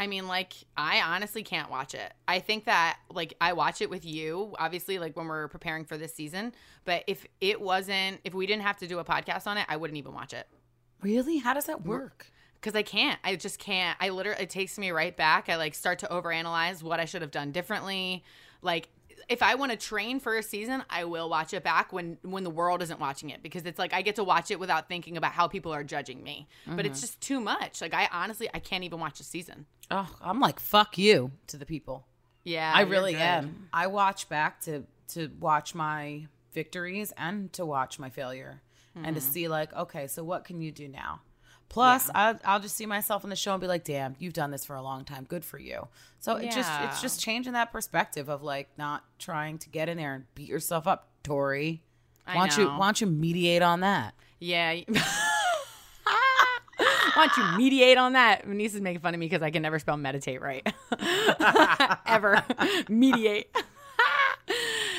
I 0.00 0.06
mean, 0.06 0.26
like, 0.26 0.54
I 0.76 1.02
honestly 1.02 1.42
can't 1.42 1.70
watch 1.70 1.94
it. 1.94 2.12
I 2.26 2.40
think 2.40 2.64
that, 2.64 2.98
like, 3.10 3.34
I 3.40 3.52
watch 3.52 3.82
it 3.82 3.90
with 3.90 4.04
you, 4.04 4.54
obviously, 4.58 4.98
like, 4.98 5.16
when 5.16 5.28
we're 5.28 5.46
preparing 5.48 5.84
for 5.84 5.98
this 5.98 6.14
season. 6.14 6.54
But 6.86 7.04
if 7.06 7.26
it 7.40 7.60
wasn't, 7.60 8.20
if 8.24 8.34
we 8.34 8.46
didn't 8.46 8.62
have 8.62 8.78
to 8.78 8.86
do 8.86 8.98
a 8.98 9.04
podcast 9.04 9.46
on 9.46 9.58
it, 9.58 9.66
I 9.68 9.76
wouldn't 9.76 9.98
even 9.98 10.14
watch 10.14 10.32
it. 10.32 10.48
Really? 11.02 11.36
How 11.38 11.54
does 11.54 11.66
that 11.66 11.82
work? 11.84 12.32
because 12.60 12.74
I 12.74 12.82
can't. 12.82 13.18
I 13.24 13.36
just 13.36 13.58
can't. 13.58 13.96
I 14.00 14.10
literally 14.10 14.42
it 14.42 14.50
takes 14.50 14.78
me 14.78 14.90
right 14.90 15.16
back. 15.16 15.48
I 15.48 15.56
like 15.56 15.74
start 15.74 15.98
to 16.00 16.06
overanalyze 16.08 16.82
what 16.82 17.00
I 17.00 17.06
should 17.06 17.22
have 17.22 17.30
done 17.30 17.52
differently. 17.52 18.22
Like 18.62 18.88
if 19.30 19.42
I 19.42 19.54
want 19.54 19.70
to 19.70 19.78
train 19.78 20.18
for 20.18 20.36
a 20.36 20.42
season, 20.42 20.82
I 20.90 21.04
will 21.04 21.30
watch 21.30 21.54
it 21.54 21.62
back 21.62 21.92
when 21.92 22.18
when 22.22 22.42
the 22.42 22.50
world 22.50 22.82
isn't 22.82 22.98
watching 22.98 23.30
it 23.30 23.42
because 23.42 23.64
it's 23.64 23.78
like 23.78 23.94
I 23.94 24.02
get 24.02 24.16
to 24.16 24.24
watch 24.24 24.50
it 24.50 24.58
without 24.58 24.88
thinking 24.88 25.16
about 25.16 25.32
how 25.32 25.46
people 25.46 25.72
are 25.72 25.84
judging 25.84 26.22
me. 26.22 26.48
But 26.66 26.84
it's 26.84 26.98
mm-hmm. 26.98 27.06
just 27.06 27.20
too 27.20 27.40
much. 27.40 27.80
Like 27.80 27.94
I 27.94 28.08
honestly 28.12 28.50
I 28.52 28.58
can't 28.58 28.82
even 28.84 28.98
watch 28.98 29.20
a 29.20 29.24
season. 29.24 29.66
Oh, 29.90 30.10
I'm 30.20 30.40
like, 30.40 30.58
fuck 30.58 30.98
you 30.98 31.30
to 31.46 31.56
the 31.56 31.64
people. 31.64 32.06
Yeah, 32.44 32.72
I 32.74 32.82
really 32.82 33.12
good. 33.12 33.22
am. 33.22 33.68
I 33.72 33.86
watch 33.86 34.28
back 34.28 34.60
to 34.62 34.84
to 35.08 35.30
watch 35.38 35.74
my 35.74 36.26
victories 36.52 37.12
and 37.16 37.52
to 37.52 37.64
watch 37.64 37.98
my 37.98 38.10
failure. 38.10 38.62
and 38.96 39.14
to 39.14 39.22
mm-hmm. 39.22 39.30
see 39.30 39.46
like, 39.46 39.72
okay, 39.72 40.08
so 40.08 40.24
what 40.24 40.44
can 40.44 40.60
you 40.60 40.72
do 40.72 40.88
now? 40.88 41.20
Plus, 41.70 42.10
I, 42.12 42.34
I'll 42.44 42.58
just 42.58 42.74
see 42.74 42.84
myself 42.84 43.22
in 43.22 43.30
the 43.30 43.36
show 43.36 43.52
and 43.52 43.60
be 43.60 43.68
like, 43.68 43.84
"Damn, 43.84 44.16
you've 44.18 44.32
done 44.32 44.50
this 44.50 44.64
for 44.64 44.74
a 44.74 44.82
long 44.82 45.04
time. 45.04 45.24
Good 45.24 45.44
for 45.44 45.56
you." 45.56 45.86
So 46.18 46.34
it 46.34 46.50
just 46.50 46.68
it's 46.82 47.00
just 47.00 47.20
changing 47.20 47.52
that 47.52 47.70
perspective 47.70 48.28
of 48.28 48.42
like 48.42 48.68
not 48.76 49.04
trying 49.20 49.56
to 49.58 49.68
get 49.70 49.88
in 49.88 49.96
there 49.96 50.14
and 50.14 50.24
beat 50.34 50.48
yourself 50.48 50.88
up, 50.88 51.08
Tori. 51.22 51.80
I 52.26 52.34
Why 52.34 52.48
don't 52.48 52.58
you. 52.58 52.66
Why 52.66 52.86
don't 52.88 53.00
you 53.00 53.06
mediate 53.06 53.62
on 53.62 53.80
that? 53.80 54.14
Yeah. 54.40 54.80
Why 57.14 57.26
don't 57.26 57.36
you 57.36 57.58
mediate 57.58 57.98
on 57.98 58.14
that? 58.14 58.48
My 58.48 58.54
niece 58.54 58.74
is 58.74 58.80
making 58.80 59.00
fun 59.00 59.14
of 59.14 59.20
me 59.20 59.26
because 59.26 59.42
I 59.42 59.50
can 59.50 59.62
never 59.62 59.78
spell 59.78 59.96
meditate 59.96 60.42
right. 60.42 60.66
Ever. 62.06 62.42
mediate. 62.88 63.54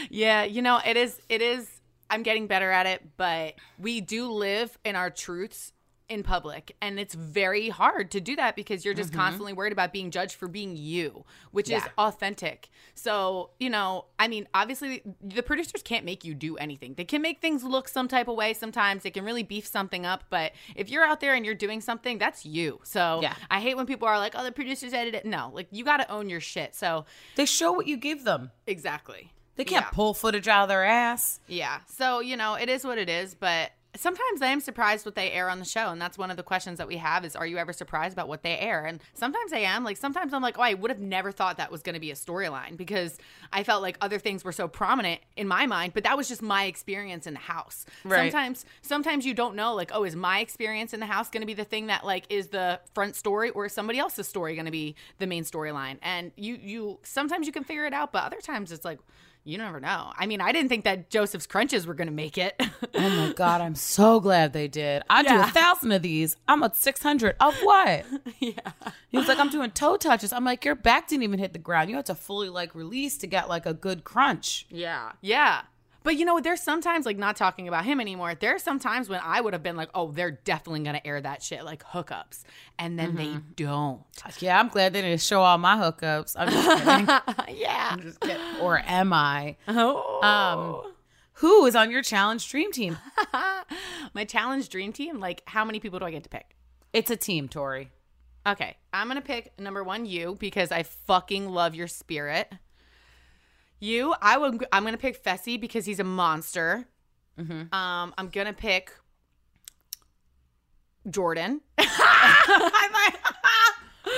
yeah, 0.10 0.44
you 0.44 0.62
know, 0.62 0.80
it 0.86 0.96
is 0.96 1.20
it 1.28 1.42
is 1.42 1.70
I'm 2.10 2.24
getting 2.24 2.48
better 2.48 2.72
at 2.72 2.86
it, 2.86 3.02
but 3.18 3.56
we 3.78 4.00
do 4.00 4.32
live 4.32 4.78
in 4.86 4.96
our 4.96 5.10
truths 5.10 5.74
in 6.12 6.24
public 6.24 6.76
and 6.82 7.00
it's 7.00 7.16
very 7.16 7.70
hard 7.70 8.12
to 8.12 8.20
do 8.20 8.36
that 8.36 8.56
because 8.56 8.84
you're 8.84 8.94
just 8.94 9.12
mm-hmm. 9.12 9.22
constantly 9.22 9.54
worried 9.54 9.72
about 9.72 9.94
being 9.94 10.12
judged 10.12 10.36
for 10.36 10.48
being 10.48 10.76
you 10.76 11.24
which 11.52 11.70
is 11.70 11.82
authentic 11.98 12.70
so 12.94 13.50
you 13.60 13.70
know 13.70 14.06
i 14.20 14.28
mean 14.28 14.48
obviously 14.54 15.02
the 15.24 15.42
producers 15.42 15.82
can't 15.82 16.04
make 16.06 16.26
you 16.26 16.34
do 16.34 16.58
anything 16.58 16.94
they 16.96 17.06
can 17.06 17.22
make 17.22 17.40
things 17.40 17.64
look 17.64 17.88
some 17.88 18.08
type 18.08 18.28
of 18.28 18.36
way 18.36 18.54
sometimes 18.54 19.04
they 19.04 19.12
can 19.12 19.24
really 19.24 19.44
beef 19.44 19.66
something 19.66 20.06
up 20.06 20.26
but 20.30 20.52
if 20.76 20.90
you're 20.90 21.06
out 21.06 21.22
there 21.22 21.34
and 21.34 21.46
you're 21.46 21.56
doing 21.56 21.80
something 21.80 22.18
that's 22.18 22.46
you 22.46 22.80
so 22.84 23.20
Yeah. 23.22 23.34
i 23.50 23.62
hate 23.62 23.78
when 23.78 23.86
people 23.86 24.08
are 24.08 24.20
like 24.20 24.34
oh 24.36 24.44
the 24.44 24.52
producers 24.52 24.94
edited 24.94 25.16
it 25.16 25.26
no 25.26 25.50
like 25.54 25.68
you 25.72 25.86
got 25.86 25.98
to 25.98 26.12
own 26.12 26.30
your 26.30 26.42
shit 26.42 26.76
so 26.76 27.06
They 27.36 27.46
show 27.46 27.72
what 27.72 27.88
you 27.88 27.96
give 27.98 28.24
them. 28.26 28.52
exactly 28.68 29.32
They 29.56 29.64
can't 29.66 29.86
Yeah. 29.86 29.92
pull 29.92 30.14
footage 30.14 30.48
out 30.48 30.64
of 30.64 30.70
their 30.70 30.84
ass. 30.84 31.40
Yeah. 31.48 31.80
So, 31.88 32.20
you 32.22 32.38
know, 32.38 32.56
it 32.56 32.70
is 32.70 32.84
what 32.86 32.98
it 32.98 33.10
is, 33.10 33.36
but 33.36 33.72
sometimes 33.96 34.42
I 34.42 34.48
am 34.48 34.60
surprised 34.60 35.06
what 35.06 35.16
they 35.16 35.32
air 35.32 35.50
on 35.50 35.60
the 35.60 35.66
show. 35.66 35.90
And 35.90 36.02
that's 36.02 36.18
one 36.18 36.32
of 36.32 36.38
the 36.38 36.44
questions 36.44 36.78
that 36.78 36.88
we 36.88 36.98
have 36.98 37.26
is 37.26 37.36
are 37.36 37.46
you 37.46 37.58
ever 37.58 37.74
surprised 37.74 38.14
about 38.14 38.28
what 38.28 38.44
they 38.44 38.58
air? 38.58 38.86
And 38.86 39.02
sometimes 39.14 39.52
I 39.52 39.60
am. 39.60 39.84
Like 39.84 39.98
sometimes 39.98 40.34
I'm 40.34 40.42
like, 40.42 40.58
oh, 40.58 40.62
I 40.62 40.74
would 40.74 40.92
have 40.92 41.00
never 41.00 41.32
thought 41.32 41.58
that 41.58 41.72
was 41.72 41.82
going 41.82 41.96
to 41.96 42.00
be 42.00 42.12
a 42.12 42.16
storyline 42.16 42.78
because 42.78 43.18
I 43.52 43.64
felt 43.64 43.82
like 43.82 43.98
other 44.02 44.20
things 44.20 44.44
were 44.44 44.52
so 44.52 44.68
prominent 44.68 45.22
in 45.36 45.48
my 45.48 45.66
mind, 45.66 45.94
but 45.94 46.04
that 46.04 46.16
was 46.16 46.28
just 46.28 46.42
my 46.42 46.66
experience 46.66 47.28
in 47.28 47.34
the 47.34 47.40
house. 47.40 47.86
Right. 48.04 48.32
Sometimes 48.32 48.66
sometimes 48.82 49.26
you 49.26 49.34
don't 49.34 49.56
know, 49.56 49.74
like, 49.74 49.92
oh, 49.94 50.04
is 50.04 50.16
my 50.16 50.40
experience 50.40 50.94
in 50.94 51.00
the 51.00 51.06
house 51.06 51.30
going 51.30 51.42
to 51.42 51.48
be 51.48 51.54
the 51.54 51.66
thing 51.66 51.88
that 51.88 52.06
like 52.06 52.26
is 52.30 52.48
the 52.48 52.80
front 52.94 53.16
story 53.16 53.50
or 53.52 53.66
is 53.66 53.74
somebody 53.74 54.00
else's 54.00 54.28
story 54.28 54.56
going 54.56 54.66
to 54.66 54.72
be 54.72 54.96
the 55.20 55.28
main 55.28 55.44
storyline? 55.44 55.98
And 56.02 56.32
you 56.36 56.58
you 56.62 57.00
sometimes 57.04 57.46
you 57.46 57.54
can 57.54 57.64
figure 57.64 57.86
it 57.86 57.94
out, 57.94 58.12
but 58.12 58.24
other 58.24 58.40
times 58.42 58.72
it's 58.72 58.86
like 58.86 59.00
you 59.44 59.58
never 59.58 59.80
know. 59.80 60.14
I 60.16 60.26
mean, 60.28 60.42
I 60.42 60.52
didn't 60.52 60.70
think 60.70 60.84
that 60.84 61.10
Joseph's 61.10 61.48
crunches 61.48 61.88
were 61.88 61.94
going 61.94 62.08
to 62.08 62.14
make 62.14 62.38
it. 62.38 62.60
Oh 62.94 63.10
my 63.10 63.32
god, 63.34 63.62
I'm 63.62 63.76
so 63.76 64.20
glad 64.20 64.52
they 64.52 64.68
did. 64.68 65.02
I 65.10 65.24
do 65.24 65.40
a 65.40 65.48
thousand 65.48 65.92
of 65.94 66.02
these. 66.02 66.36
I'm 66.48 66.62
at 66.62 66.76
six 66.76 67.02
hundred 67.02 67.36
of 67.40 67.56
what? 67.62 68.06
yeah. 68.40 68.74
He 69.10 69.18
was 69.18 69.28
like, 69.28 69.40
I'm 69.40 69.50
doing 69.50 69.72
toe 69.72 69.96
touches. 69.98 70.34
I'm 70.34 70.44
like, 70.44 70.66
your 70.66 70.76
back 70.76 71.08
didn't 71.08 71.24
even 71.24 71.40
hit 71.40 71.54
the 71.54 71.60
ground. 71.60 71.90
You 71.90 71.96
had 71.96 72.06
to 72.08 72.16
fully 72.16 72.50
like 72.50 72.76
release 72.76 73.18
to 73.20 73.28
get 73.28 73.48
like 73.48 73.66
a 73.66 73.74
good 73.74 74.04
crunch. 74.04 74.66
Yeah. 74.70 75.14
Yeah. 75.22 75.62
But 76.04 76.16
you 76.16 76.26
know, 76.26 76.40
there's 76.40 76.62
sometimes 76.62 77.06
like 77.06 77.18
not 77.18 77.36
talking 77.36 77.68
about 77.68 77.86
him 77.86 78.00
anymore. 78.00 78.34
There's 78.36 78.64
some 78.64 78.80
times 78.80 79.08
when 79.08 79.20
I 79.24 79.42
would 79.42 79.54
have 79.54 79.62
been 79.62 79.76
like, 79.76 79.90
"Oh, 79.94 80.12
they're 80.12 80.32
definitely 80.32 80.82
gonna 80.84 81.02
air 81.06 81.22
that 81.22 81.44
shit 81.44 81.64
like 81.64 81.84
hookups," 81.84 82.44
and 82.80 82.98
then 82.98 83.16
they 83.16 83.38
don't. 83.56 84.02
Yeah, 84.40 84.60
I'm 84.60 84.70
glad 84.70 84.94
they 84.94 85.02
didn't 85.02 85.22
show 85.22 85.42
all 85.42 85.58
my 85.58 85.76
hookups. 85.76 86.36
I'm 86.38 86.50
just 86.50 86.84
kidding. 86.84 87.58
yeah. 87.58 87.90
I'm 87.92 88.02
just 88.02 88.20
kidding. 88.20 88.42
Or 88.62 88.80
am 88.80 89.14
I? 89.14 89.58
Oh. 89.68 90.22
Um, 90.22 90.94
who 91.34 91.66
is 91.66 91.76
on 91.76 91.92
your 91.92 92.02
challenge 92.04 92.48
dream 92.50 92.72
team? 92.72 92.98
My 94.14 94.26
challenge 94.26 94.70
dream 94.70 94.94
team. 94.94 95.20
Like, 95.20 95.42
how 95.46 95.66
many 95.66 95.80
people 95.80 95.98
do 95.98 96.06
I 96.06 96.12
get 96.12 96.24
to 96.24 96.30
pick? 96.30 96.56
It's 96.94 97.10
a 97.10 97.16
team, 97.16 97.48
Tori. 97.48 97.90
Okay, 98.46 98.76
I'm 98.94 99.08
gonna 99.08 99.22
pick 99.22 99.58
number 99.60 99.84
one 99.84 100.06
you 100.06 100.36
because 100.40 100.72
I 100.72 100.84
fucking 100.84 101.50
love 101.50 101.74
your 101.74 101.88
spirit. 101.88 102.52
You, 103.82 104.14
I 104.22 104.38
would. 104.38 104.64
I'm 104.72 104.86
gonna 104.86 104.98
pick 104.98 105.22
Fessy 105.22 105.60
because 105.60 105.86
he's 105.86 106.00
a 106.00 106.04
monster. 106.06 106.88
Mm-hmm. 107.38 107.74
Um, 107.74 108.14
I'm 108.18 108.30
gonna 108.30 108.54
pick 108.54 108.94
Jordan. 111.10 111.62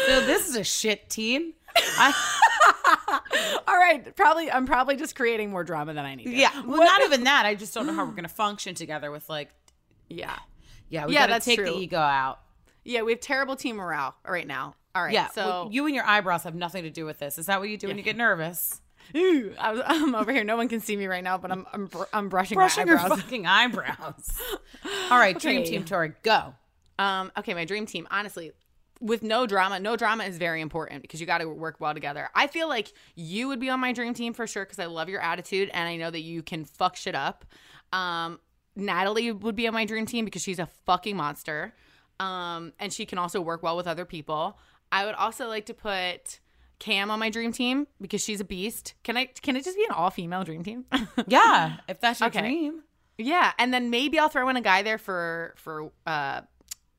So 0.08 0.26
this 0.26 0.50
is 0.50 0.56
a 0.56 0.64
shit 0.64 1.10
team. 1.10 1.54
I, 1.78 3.60
All 3.68 3.76
right, 3.78 4.14
probably. 4.16 4.50
I'm 4.52 4.66
probably 4.66 4.96
just 4.96 5.16
creating 5.16 5.50
more 5.52 5.64
drama 5.64 5.94
than 5.94 6.06
I 6.06 6.16
need. 6.16 6.26
to. 6.26 6.32
yeah, 6.32 6.62
well, 6.66 6.84
not 6.84 7.02
even 7.04 7.24
that. 7.26 7.46
I 7.46 7.56
just 7.56 7.74
don't 7.74 7.86
know 7.88 7.94
how 7.94 8.06
we're 8.06 8.12
gonna 8.14 8.28
function 8.28 8.76
together 8.76 9.12
with 9.12 9.30
like. 9.30 9.50
yeah, 10.10 10.38
Yeah, 10.90 11.06
we 11.06 11.14
Yeah, 11.14 11.22
gotta 11.22 11.34
that's 11.34 11.46
take 11.46 11.60
true. 11.60 11.66
the 11.68 11.78
ego 11.78 11.98
out. 11.98 12.40
yeah. 12.84 13.02
We 13.04 13.12
have 13.12 13.22
terrible 13.22 13.56
team 13.56 13.76
morale 13.78 14.16
right 14.28 14.48
now. 14.48 14.76
All 14.96 15.04
right, 15.04 15.14
Yeah, 15.14 15.30
So 15.30 15.46
well, 15.46 15.70
you 15.72 15.86
and 15.86 15.96
your 15.96 16.06
eyebrows 16.06 16.44
have 16.44 16.56
nothing 16.56 16.84
to 16.84 16.90
do 16.90 17.06
with 17.06 17.20
this. 17.20 17.38
Is 17.38 17.46
that 17.48 17.60
what 17.60 17.70
you 17.70 17.78
do 17.78 17.88
when 17.88 17.98
you 17.98 18.04
get 18.04 18.18
nervous? 18.18 18.82
Ooh, 19.16 19.54
I 19.60 19.72
was, 19.72 19.82
I'm 19.86 20.16
over 20.16 20.32
here. 20.32 20.44
No 20.44 20.58
one 20.58 20.68
can 20.68 20.80
see 20.80 20.96
me 20.96 21.08
right 21.08 21.24
now, 21.24 21.38
but 21.38 21.52
I'm 21.52 21.66
I'm, 21.74 21.86
br- 21.88 22.04
I'm 22.14 22.30
brushing, 22.30 22.56
Brushing 22.56 22.86
my 22.86 22.92
your 22.92 23.00
fucking 23.00 23.46
eyebrows. 23.46 24.42
All 25.10 25.18
right, 25.18 25.38
dream 25.38 25.64
team, 25.64 25.84
Tori, 25.86 26.14
go. 26.24 26.54
Um, 27.00 27.32
okay, 27.38 27.54
my 27.54 27.66
dream 27.66 27.86
team, 27.86 28.08
honestly, 28.12 28.52
with 29.00 29.24
no 29.24 29.46
drama, 29.46 29.80
no 29.80 29.96
drama 29.96 30.24
is 30.24 30.38
very 30.38 30.62
important 30.62 31.02
because 31.02 31.20
you 31.20 31.26
got 31.28 31.40
to 31.40 31.50
work 31.50 31.80
well 31.80 31.94
together. 31.94 32.30
I 32.34 32.48
feel 32.48 32.70
like 32.70 32.94
you 33.16 33.48
would 33.50 33.60
be 33.60 33.70
on 33.70 33.80
my 33.80 33.92
dream 33.92 34.14
team 34.14 34.34
for 34.34 34.48
sure 34.48 34.64
because 34.64 34.80
I 34.80 34.86
love 34.86 35.10
your 35.10 35.22
attitude 35.22 35.70
and 35.74 35.90
I 35.90 35.98
know 35.98 36.10
that 36.10 36.22
you 36.22 36.42
can 36.42 36.64
fuck 36.64 36.96
shit 36.96 37.16
up. 37.16 37.46
Um, 37.92 38.40
Natalie 38.76 39.32
would 39.32 39.56
be 39.56 39.68
on 39.68 39.74
my 39.74 39.86
dream 39.86 40.06
team 40.06 40.26
because 40.26 40.42
she's 40.42 40.60
a 40.60 40.68
fucking 40.86 41.18
monster. 41.18 41.74
Um, 42.20 42.74
and 42.80 42.94
she 42.94 43.06
can 43.06 43.18
also 43.18 43.42
work 43.42 43.62
well 43.64 43.76
with 43.76 43.88
other 43.88 44.06
people. 44.06 44.58
I 44.92 45.06
would 45.06 45.16
also 45.16 45.48
like 45.48 45.66
to 45.66 45.74
put 45.74 46.40
Cam 46.80 47.10
on 47.12 47.20
my 47.20 47.30
dream 47.30 47.52
team 47.54 47.88
because 48.02 48.22
she's 48.24 48.40
a 48.42 48.44
beast. 48.44 48.94
Can 49.04 49.16
I? 49.18 49.26
Can 49.26 49.56
it 49.56 49.64
just 49.64 49.78
be 49.78 49.86
an 49.86 49.92
all 49.92 50.10
female 50.10 50.44
dream 50.44 50.64
team? 50.64 50.86
Yeah, 51.28 51.78
if 51.88 52.00
that's 52.02 52.20
your 52.20 52.28
Okay. 52.28 52.42
dream. 52.42 52.82
Yeah, 53.18 53.52
and 53.58 53.74
then 53.74 53.90
maybe 53.90 54.18
I'll 54.20 54.28
throw 54.30 54.50
in 54.50 54.56
a 54.58 54.62
guy 54.62 54.82
there 54.82 54.98
for 54.98 55.54
for 55.58 55.92
uh 56.06 56.42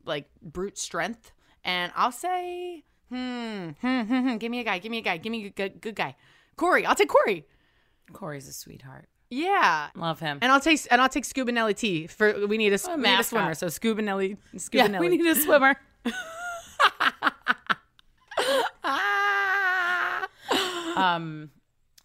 like 0.07 0.29
brute 0.41 0.79
strength, 0.79 1.33
and 1.65 1.93
I'll 1.97 2.13
say, 2.13 2.85
hmm, 3.11 3.71
hmm, 3.81 4.01
hmm, 4.03 4.29
hmm 4.31 4.37
give 4.37 4.51
me 4.51 4.61
a 4.61 4.65
guy, 4.65 4.79
give 4.79 4.91
me 4.91 4.99
a 4.99 5.03
guy, 5.03 5.17
give 5.19 5.31
me 5.33 5.47
a 5.47 5.51
good, 5.51 5.81
good 5.81 5.95
guy, 5.97 6.15
Corey. 6.57 6.87
I'll 6.87 6.95
take 6.95 7.09
Corey. 7.09 7.47
Corey's 8.13 8.47
a 8.49 8.53
sweetheart. 8.53 9.07
Yeah, 9.31 9.89
Love 9.97 10.21
him. 10.21 10.39
and 10.41 10.53
I'll 10.53 10.61
take 10.61 10.81
and 10.91 11.01
I'll 11.01 11.09
take 11.09 11.25
Scuba 11.25 11.51
Nelly 11.53 11.75
T 11.75 12.07
for 12.07 12.47
we 12.47 12.57
need 12.59 12.73
a, 12.73 12.79
we 12.97 13.03
need 13.03 13.19
a 13.19 13.25
swimmer, 13.25 13.55
so 13.55 13.69
Scuba 13.69 14.01
Nelly, 14.03 14.37
Scuba 14.57 14.91
yeah, 14.91 15.01
we 15.01 15.09
need 15.09 15.27
a 15.27 15.35
swimmer. 15.35 15.77
Um, 20.97 21.51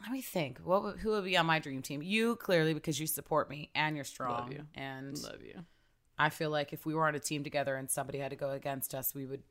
let 0.01 0.11
me 0.11 0.21
think. 0.21 0.59
What 0.59 0.97
who 0.99 1.09
would 1.11 1.25
be 1.25 1.35
on 1.37 1.45
my 1.45 1.59
dream 1.59 1.81
team? 1.81 2.01
You 2.01 2.35
clearly 2.35 2.73
because 2.73 2.99
you 2.99 3.07
support 3.07 3.49
me 3.49 3.69
and 3.75 3.95
you're 3.95 4.05
strong. 4.05 4.37
Love 4.43 4.51
you. 4.53 4.61
And 4.75 5.17
Love 5.21 5.41
you. 5.43 5.65
I 6.17 6.29
feel 6.29 6.49
like 6.49 6.73
if 6.73 6.85
we 6.85 6.93
were 6.93 7.07
on 7.07 7.15
a 7.15 7.19
team 7.19 7.43
together 7.43 7.75
and 7.75 7.89
somebody 7.89 8.19
had 8.19 8.29
to 8.31 8.35
go 8.35 8.51
against 8.51 8.93
us, 8.93 9.13
we 9.15 9.25
would 9.25 9.41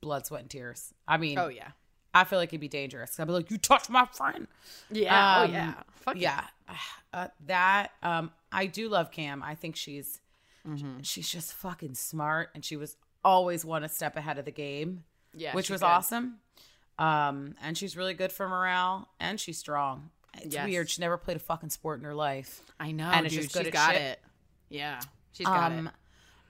blood, 0.00 0.26
sweat, 0.26 0.42
and 0.42 0.50
tears. 0.50 0.92
I 1.08 1.16
mean, 1.16 1.38
Oh 1.38 1.48
yeah, 1.48 1.68
I 2.12 2.24
feel 2.24 2.38
like 2.38 2.50
it'd 2.50 2.60
be 2.60 2.68
dangerous. 2.68 3.18
I'd 3.18 3.26
be 3.26 3.32
like, 3.32 3.50
"You 3.50 3.58
touched 3.58 3.88
my 3.90 4.06
friend." 4.12 4.46
yeah, 4.90 5.40
Um, 5.42 5.50
oh 5.50 5.52
yeah, 5.52 5.74
Fuck 5.94 6.16
yeah, 6.18 6.44
uh, 7.12 7.28
that 7.46 7.92
um, 8.02 8.30
I 8.52 8.66
do 8.66 8.88
love 8.88 9.10
Cam. 9.10 9.42
I 9.42 9.54
think 9.54 9.76
she's 9.76 10.20
Mm-hmm. 10.66 11.02
she's 11.02 11.28
just 11.28 11.52
fucking 11.52 11.94
smart, 11.94 12.48
and 12.54 12.64
she 12.64 12.76
was 12.76 12.96
always 13.22 13.66
one 13.66 13.84
a 13.84 13.88
step 13.88 14.16
ahead 14.16 14.38
of 14.38 14.46
the 14.46 14.50
game, 14.50 15.04
yeah, 15.34 15.54
which 15.54 15.68
was 15.68 15.80
good. 15.82 15.86
awesome. 15.86 16.36
Um, 16.98 17.54
and 17.62 17.76
she's 17.76 17.96
really 17.96 18.14
good 18.14 18.32
for 18.32 18.48
morale, 18.48 19.08
and 19.18 19.38
she's 19.40 19.58
strong. 19.58 20.10
It's 20.38 20.54
Yes. 20.54 20.66
weird. 20.68 20.90
She 20.90 21.00
never 21.00 21.16
played 21.16 21.36
a 21.36 21.40
fucking 21.40 21.70
sport 21.70 21.98
in 21.98 22.04
her 22.04 22.14
life. 22.14 22.60
I 22.78 22.92
know, 22.92 23.08
and 23.10 23.24
dude, 23.28 23.32
she's 23.42 23.56
at 23.56 23.70
got 23.72 23.92
shit. 23.92 24.02
it. 24.02 24.20
Yeah, 24.68 25.00
she's 25.32 25.46
got 25.46 25.72
Um, 25.72 25.88
it. 25.88 25.94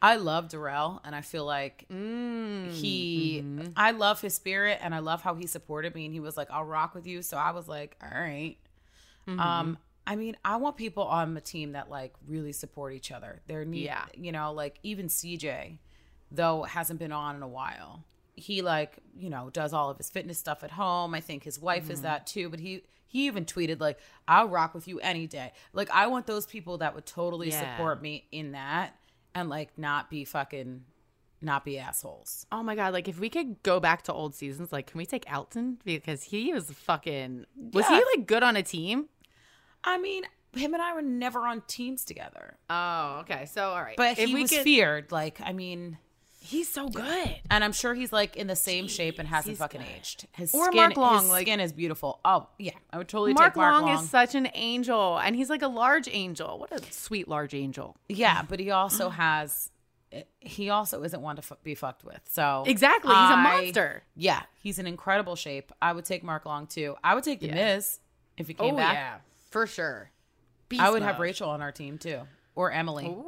I 0.02 0.16
love 0.16 0.50
Darrell, 0.50 1.00
and 1.04 1.14
I 1.14 1.22
feel 1.22 1.46
like 1.46 1.86
Mm, 1.90 2.70
he. 2.72 3.40
mm-hmm. 3.42 3.72
I 3.76 3.92
love 3.92 4.20
his 4.20 4.34
spirit, 4.34 4.78
and 4.82 4.94
I 4.94 4.98
love 4.98 5.22
how 5.22 5.34
he 5.34 5.46
supported 5.46 5.94
me, 5.94 6.04
and 6.04 6.12
he 6.14 6.20
was 6.20 6.36
like, 6.36 6.50
"I'll 6.50 6.64
rock 6.64 6.94
with 6.94 7.06
you." 7.06 7.22
So 7.22 7.36
I 7.38 7.52
was 7.52 7.68
like, 7.68 7.96
"All 8.02 8.10
right." 8.20 8.56
Mm-hmm. 9.26 9.40
Um, 9.40 9.78
I 10.06 10.16
mean, 10.16 10.36
I 10.44 10.56
want 10.56 10.76
people 10.76 11.04
on 11.04 11.32
the 11.32 11.40
team 11.40 11.72
that 11.72 11.88
like 11.88 12.12
really 12.26 12.52
support 12.52 12.92
each 12.92 13.10
other. 13.10 13.40
They're 13.46 13.64
need, 13.64 13.84
Yeah. 13.84 14.04
you 14.14 14.32
know, 14.32 14.52
like 14.52 14.78
even 14.82 15.08
CJ, 15.08 15.78
though 16.30 16.64
hasn't 16.64 16.98
been 16.98 17.12
on 17.12 17.36
in 17.36 17.42
a 17.42 17.48
while. 17.48 18.04
He 18.36 18.62
like 18.62 18.98
you 19.16 19.30
know 19.30 19.50
does 19.50 19.72
all 19.72 19.90
of 19.90 19.98
his 19.98 20.10
fitness 20.10 20.38
stuff 20.38 20.62
at 20.64 20.72
home. 20.72 21.14
I 21.14 21.20
think 21.20 21.44
his 21.44 21.58
wife 21.60 21.84
Mm-hmm. 21.84 21.92
is 21.92 22.02
that 22.02 22.26
too. 22.26 22.48
But 22.48 22.60
he 22.60 22.82
he 23.06 23.26
even 23.26 23.44
tweeted 23.44 23.80
like, 23.80 23.98
"I'll 24.26 24.48
rock 24.48 24.74
with 24.74 24.88
you 24.88 24.98
any 25.00 25.26
day." 25.26 25.52
Like 25.72 25.90
I 25.90 26.06
want 26.08 26.26
those 26.26 26.46
people 26.46 26.78
that 26.78 26.94
would 26.94 27.06
totally 27.06 27.50
Yeah. 27.50 27.76
support 27.76 28.02
me 28.02 28.26
in 28.32 28.52
that 28.52 28.96
and 29.34 29.48
like 29.48 29.78
not 29.78 30.10
be 30.10 30.24
fucking 30.24 30.84
not 31.40 31.64
be 31.64 31.78
assholes. 31.78 32.46
Oh 32.50 32.62
my 32.62 32.74
god! 32.74 32.92
Like 32.92 33.06
if 33.06 33.20
we 33.20 33.28
could 33.28 33.62
go 33.62 33.78
back 33.78 34.02
to 34.04 34.12
old 34.12 34.34
seasons, 34.34 34.72
like 34.72 34.86
can 34.88 34.98
we 34.98 35.06
take 35.06 35.30
Elton 35.30 35.78
because 35.84 36.24
he 36.24 36.52
was 36.52 36.70
fucking 36.70 37.44
was 37.72 37.84
Yeah. 37.88 37.98
he 37.98 38.04
like 38.16 38.26
good 38.26 38.42
on 38.42 38.56
a 38.56 38.62
team? 38.62 39.08
I 39.84 39.98
mean, 39.98 40.24
him 40.56 40.72
and 40.72 40.82
I 40.82 40.94
were 40.94 41.02
never 41.02 41.46
on 41.46 41.60
teams 41.66 42.04
together. 42.04 42.56
Oh, 42.70 43.18
okay. 43.20 43.44
So 43.46 43.68
all 43.70 43.82
right, 43.82 43.96
But 43.96 44.18
If 44.18 44.28
he 44.28 44.34
we 44.34 44.42
was 44.42 44.50
could- 44.50 44.62
feared. 44.62 45.12
Like, 45.12 45.40
I 45.42 45.52
mean, 45.52 45.98
He's 46.46 46.68
so 46.70 46.88
good. 46.88 47.36
and 47.50 47.64
I'm 47.64 47.72
sure 47.72 47.94
he's 47.94 48.12
like 48.12 48.36
in 48.36 48.46
the 48.46 48.56
same 48.56 48.86
shape 48.86 49.18
and 49.18 49.26
hasn't 49.26 49.52
he's 49.52 49.58
fucking 49.58 49.80
good. 49.80 49.90
aged. 49.98 50.26
His 50.32 50.54
Or 50.54 50.66
skin, 50.66 50.76
Mark 50.76 50.96
Long, 50.96 51.22
his 51.22 51.30
like- 51.30 51.46
skin 51.46 51.58
is 51.60 51.72
beautiful. 51.72 52.20
Oh 52.24 52.48
yeah, 52.58 52.72
I 52.92 52.98
would 52.98 53.08
totally 53.08 53.32
Mark 53.32 53.54
take 53.54 53.56
Mark 53.56 53.72
Long, 53.82 53.86
Long. 53.94 54.04
is 54.04 54.10
such 54.10 54.34
an 54.34 54.48
angel, 54.54 55.18
and 55.18 55.34
he's 55.34 55.48
like 55.48 55.62
a 55.62 55.68
large 55.68 56.08
angel. 56.10 56.58
What 56.58 56.70
a 56.72 56.80
sweet 56.92 57.28
large 57.28 57.54
angel. 57.54 57.96
yeah, 58.08 58.42
but 58.48 58.60
he 58.60 58.70
also 58.70 59.08
has. 59.24 59.70
He 60.38 60.70
also 60.70 61.02
isn't 61.02 61.20
one 61.22 61.34
to 61.36 61.42
fu- 61.42 61.56
be 61.64 61.74
fucked 61.74 62.04
with. 62.04 62.20
So 62.30 62.62
Exactly, 62.68 63.10
he's 63.10 63.16
a 63.18 63.34
I- 63.34 63.42
monster. 63.42 64.02
Yeah, 64.14 64.42
he's 64.62 64.78
in 64.78 64.86
incredible 64.86 65.34
shape. 65.34 65.72
I 65.82 65.92
would 65.92 66.04
take 66.04 66.22
Mark 66.22 66.44
Long 66.46 66.66
too. 66.68 66.94
I 67.02 67.14
would 67.16 67.24
take 67.24 67.40
the. 67.40 67.48
Miz 67.50 67.98
if 68.36 68.46
he 68.48 68.54
came 68.54 68.74
oh 68.74 68.76
back. 68.76 68.94
yeah, 68.94 69.14
for 69.50 69.66
sure. 69.66 70.10
I 70.78 70.90
would 70.90 71.02
have 71.02 71.18
Rachel 71.18 71.48
on 71.50 71.62
our 71.62 71.72
team 71.72 71.98
too, 71.98 72.20
or 72.54 72.70
Emily. 72.70 73.04
mode. 73.08 73.24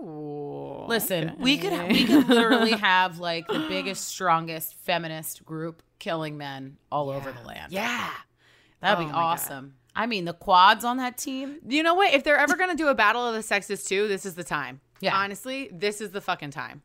Listen, 0.89 1.37
we 1.39 1.59
could 1.59 1.73
we 1.89 2.05
could 2.05 2.29
literally 2.29 2.73
have 2.73 3.19
like 3.19 3.47
the 3.49 3.67
biggest, 3.69 4.05
strongest 4.09 4.75
feminist 4.75 5.45
group 5.45 5.83
killing 5.99 6.37
men 6.37 6.77
all 6.93 7.11
over 7.11 7.33
the 7.33 7.43
land. 7.47 7.73
Yeah. 7.73 8.11
that'd 8.81 8.99
Oh 8.99 9.01
be 9.01 9.07
my 9.07 9.13
God. 9.13 9.19
awesome. 9.21 9.75
I 9.95 10.07
mean, 10.07 10.27
the 10.27 10.35
quads 10.35 10.85
on 10.85 10.99
that 10.99 11.17
team. 11.17 11.57
You 11.67 11.83
know 11.83 11.95
what? 11.95 12.13
If 12.13 12.23
they're 12.23 12.37
ever 12.39 12.57
gonna 12.57 12.75
do 12.75 12.89
a 12.89 12.95
battle 12.95 13.27
of 13.27 13.35
the 13.35 13.43
sexes 13.43 13.85
too, 13.85 14.09
this 14.09 14.27
is 14.27 14.35
the 14.35 14.45
time. 14.45 14.81
Yeah. 15.01 15.17
Honestly, 15.17 15.69
this 15.73 16.01
is 16.01 16.11
the 16.11 16.21
fucking 16.21 16.51
time. 16.51 16.83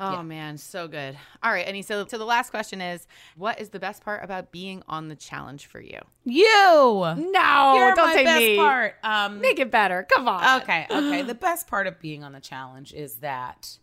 Yeah. 0.00 0.08
Oh 0.08 0.12
Yeah. 0.14 0.22
man, 0.22 0.58
so 0.58 0.88
good. 0.88 1.16
All 1.42 1.52
right, 1.52 1.66
Annie. 1.66 1.82
So, 1.82 2.06
so 2.06 2.18
the 2.18 2.24
last 2.24 2.50
question 2.50 2.80
is, 2.80 3.06
what 3.36 3.60
is 3.60 3.68
the 3.68 3.78
best 3.78 4.02
part 4.04 4.24
about 4.24 4.50
being 4.50 4.82
on 4.88 5.08
the 5.08 5.14
challenge 5.14 5.66
for 5.66 5.80
you? 5.80 5.98
You. 6.24 6.44
No, 6.44 7.74
You're 7.76 7.94
don't 7.94 8.08
my 8.08 8.14
say 8.14 8.24
best 8.24 8.38
me. 8.40 8.56
part. 8.56 8.94
Um, 9.04 9.40
Make 9.40 9.60
it 9.60 9.70
better. 9.70 10.06
Come 10.12 10.26
on. 10.28 10.62
okay, 10.62 10.86
okay. 10.90 11.22
The 11.22 11.34
best 11.34 11.66
part 11.68 11.86
of 11.86 12.00
being 12.00 12.24
on 12.24 12.32
the 12.32 12.40
challenge 12.40 12.92
is 12.92 13.16
that 13.16 13.78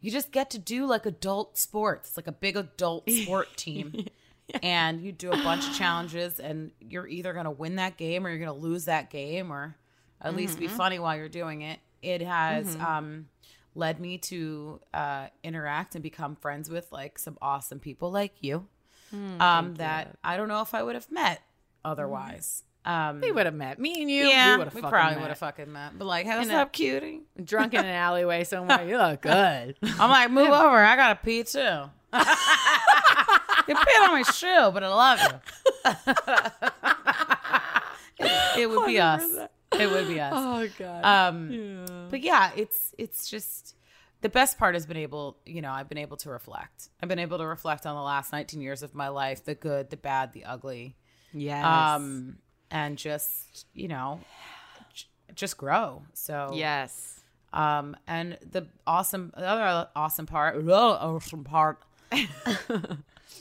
you 0.00 0.10
just 0.10 0.30
get 0.30 0.50
to 0.50 0.58
do 0.58 0.86
like 0.86 1.06
adult 1.06 1.58
sports. 1.58 2.08
It's 2.10 2.16
like 2.16 2.26
a 2.28 2.32
big 2.32 2.56
adult 2.56 3.10
sport 3.22 3.48
team. 3.56 4.06
And 4.62 5.00
you 5.00 5.10
do 5.10 5.32
a 5.32 5.36
bunch 5.36 5.66
of 5.66 5.74
challenges, 5.74 6.38
and 6.38 6.70
you're 6.80 7.08
either 7.08 7.32
going 7.32 7.46
to 7.46 7.50
win 7.50 7.76
that 7.76 7.96
game 7.96 8.24
or 8.24 8.30
you're 8.30 8.38
going 8.38 8.56
to 8.60 8.64
lose 8.66 8.84
that 8.84 9.10
game, 9.10 9.50
or 9.52 9.74
at 10.22 10.36
least 10.36 10.60
be 10.60 10.68
funny 10.68 11.00
while 11.00 11.16
you're 11.16 11.28
doing 11.28 11.62
it. 11.62 11.80
It 12.00 12.22
has 12.22 12.76
um, 12.76 13.26
led 13.76 14.00
me 14.00 14.18
to 14.18 14.80
uh, 14.94 15.26
interact 15.44 15.94
and 15.94 16.02
become 16.02 16.34
friends 16.36 16.70
with 16.70 16.90
like 16.90 17.18
some 17.18 17.36
awesome 17.42 17.78
people 17.78 18.10
like 18.10 18.42
you 18.42 18.66
um, 19.12 19.74
that 19.74 20.16
I 20.24 20.36
don't 20.36 20.48
know 20.48 20.62
if 20.62 20.74
I 20.74 20.82
would 20.82 20.94
have 20.94 21.10
met 21.10 21.42
otherwise. 21.84 22.62
Um, 22.84 23.20
We 23.20 23.32
would 23.32 23.46
have 23.46 23.54
met. 23.54 23.80
Me 23.80 24.00
and 24.00 24.10
you. 24.10 24.28
yeah, 24.28 24.58
we, 24.58 24.64
we, 24.64 24.80
probably 24.80 25.18
would 25.18 25.28
have 25.28 25.38
fucking 25.38 25.72
met. 25.72 25.98
But 25.98 26.04
like, 26.04 26.24
hey, 26.24 26.38
what's 26.38 26.50
up, 26.50 26.72
cutie? 26.72 27.22
drunk 27.42 27.74
in 27.74 27.80
an 27.80 27.86
alleyway 27.86 28.44
somewhere. 28.44 28.86
You 28.86 28.96
look 28.96 29.22
good. 29.22 29.76
I'm 29.82 30.10
like, 30.10 30.30
move 30.30 30.48
over. 30.50 30.76
I 30.76 30.94
got 30.96 31.08
to 31.08 31.16
pee 31.24 31.42
too. 31.42 31.58
you 31.58 31.90
peed 33.74 34.02
on 34.02 34.12
my 34.12 34.22
shoe, 34.22 34.70
but 34.72 34.84
I 34.84 34.88
love 34.88 35.20
you. 35.20 35.40
it, 38.20 38.58
it 38.60 38.70
would 38.70 38.86
be 38.86 39.00
us. 39.00 39.22
It 39.80 39.90
would 39.90 40.08
be 40.08 40.20
us. 40.20 40.32
oh 40.34 40.68
god. 40.78 41.04
Um, 41.04 41.84
but 42.10 42.20
yeah, 42.22 42.50
it's 42.56 42.94
it's 42.98 43.28
just 43.28 43.74
the 44.22 44.28
best 44.28 44.58
part 44.58 44.74
has 44.74 44.86
been 44.86 44.96
able, 44.96 45.36
you 45.44 45.60
know, 45.60 45.70
I've 45.70 45.88
been 45.88 45.98
able 45.98 46.16
to 46.18 46.30
reflect. 46.30 46.88
I've 47.02 47.08
been 47.08 47.18
able 47.18 47.38
to 47.38 47.46
reflect 47.46 47.84
on 47.86 47.94
the 47.94 48.02
last 48.02 48.32
19 48.32 48.60
years 48.62 48.82
of 48.82 48.94
my 48.94 49.08
life, 49.08 49.44
the 49.44 49.54
good, 49.54 49.90
the 49.90 49.96
bad, 49.98 50.32
the 50.32 50.44
ugly. 50.46 50.96
yes. 51.34 51.64
Um, 51.64 52.38
and 52.70 52.96
just, 52.96 53.66
you 53.74 53.88
know, 53.88 54.20
j- 54.94 55.04
just 55.34 55.56
grow. 55.58 56.02
So 56.14 56.50
yes. 56.54 57.20
Um, 57.52 57.94
and 58.06 58.38
the 58.50 58.66
awesome, 58.86 59.32
the 59.36 59.46
other 59.46 59.88
awesome 59.94 60.26
part, 60.26 60.64
the 60.64 60.74
awesome 60.74 61.44
part, 61.44 61.78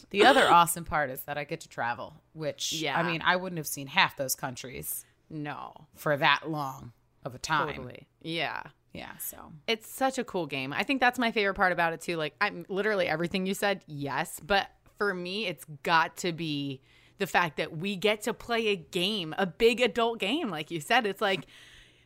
the 0.09 0.25
other 0.25 0.43
awesome 0.47 0.85
part 0.85 1.09
is 1.09 1.21
that 1.23 1.37
I 1.37 1.43
get 1.43 1.61
to 1.61 1.69
travel, 1.69 2.13
which, 2.33 2.73
Yeah. 2.73 2.97
I 2.99 3.03
mean, 3.03 3.21
I 3.25 3.35
wouldn't 3.35 3.57
have 3.57 3.67
seen 3.67 3.87
half 3.87 4.15
those 4.17 4.35
countries 4.35 5.05
No. 5.29 5.73
for 5.95 6.15
that 6.17 6.49
long 6.49 6.91
of 7.23 7.35
a 7.35 7.39
time. 7.39 7.67
Totally. 7.75 8.07
Yeah. 8.21 8.61
Yeah. 8.93 9.17
So, 9.17 9.51
It's 9.67 9.89
such 9.89 10.17
a 10.17 10.23
cool 10.23 10.45
game. 10.45 10.71
I 10.71 10.83
think 10.83 11.01
that's 11.01 11.19
my 11.19 11.31
favorite 11.31 11.55
part 11.55 11.71
about 11.71 11.93
it 11.93 12.01
too. 12.01 12.15
Like 12.17 12.35
I'm 12.39 12.65
literally 12.69 13.07
everything 13.07 13.45
you 13.45 13.53
said, 13.53 13.81
yes, 13.87 14.39
but 14.45 14.67
for 14.97 15.13
me 15.13 15.47
it's 15.47 15.65
got 15.83 16.15
to 16.17 16.31
be 16.31 16.81
the 17.17 17.27
fact 17.27 17.57
that 17.57 17.77
we 17.77 17.95
get 17.95 18.21
to 18.23 18.33
play 18.33 18.67
a 18.67 18.75
game, 18.75 19.33
a 19.37 19.45
big 19.45 19.81
adult 19.81 20.19
game 20.19 20.49
like 20.49 20.71
you 20.71 20.79
said. 20.79 21.05
It's 21.05 21.21
like 21.21 21.45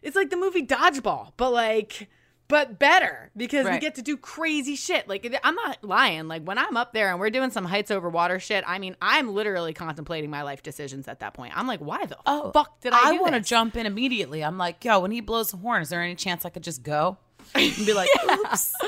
it's 0.01 0.15
like 0.15 0.29
the 0.29 0.37
movie 0.37 0.65
Dodgeball, 0.65 1.33
but 1.37 1.51
like 1.51 2.09
but 2.49 2.79
better 2.79 3.29
because 3.37 3.65
we 3.69 3.77
get 3.77 3.95
to 3.95 4.01
do 4.01 4.17
crazy 4.17 4.75
shit. 4.75 5.07
Like 5.07 5.39
I'm 5.43 5.55
not 5.55 5.83
lying. 5.83 6.27
Like 6.27 6.43
when 6.43 6.57
I'm 6.57 6.75
up 6.75 6.91
there 6.93 7.11
and 7.11 7.19
we're 7.19 7.29
doing 7.29 7.51
some 7.51 7.63
heights 7.63 7.91
over 7.91 8.09
water 8.09 8.39
shit, 8.39 8.63
I 8.67 8.79
mean, 8.79 8.97
I'm 9.01 9.33
literally 9.33 9.71
contemplating 9.71 10.31
my 10.31 10.41
life 10.41 10.63
decisions 10.63 11.07
at 11.07 11.19
that 11.19 11.35
point. 11.35 11.55
I'm 11.55 11.67
like, 11.67 11.79
why 11.79 12.05
the 12.05 12.17
oh, 12.25 12.51
fuck 12.51 12.81
did 12.81 12.91
I, 12.91 13.09
I 13.09 13.11
want 13.19 13.35
to 13.35 13.39
jump 13.39 13.77
in 13.77 13.85
immediately. 13.85 14.43
I'm 14.43 14.57
like, 14.57 14.83
yo, 14.83 14.99
when 14.99 15.11
he 15.11 15.21
blows 15.21 15.51
the 15.51 15.57
horn, 15.57 15.83
is 15.83 15.89
there 15.89 16.01
any 16.01 16.15
chance 16.15 16.43
I 16.43 16.49
could 16.49 16.63
just 16.63 16.81
go 16.81 17.17
and 17.53 17.75
be 17.85 17.93
like, 17.93 18.09
oops? 18.29 18.73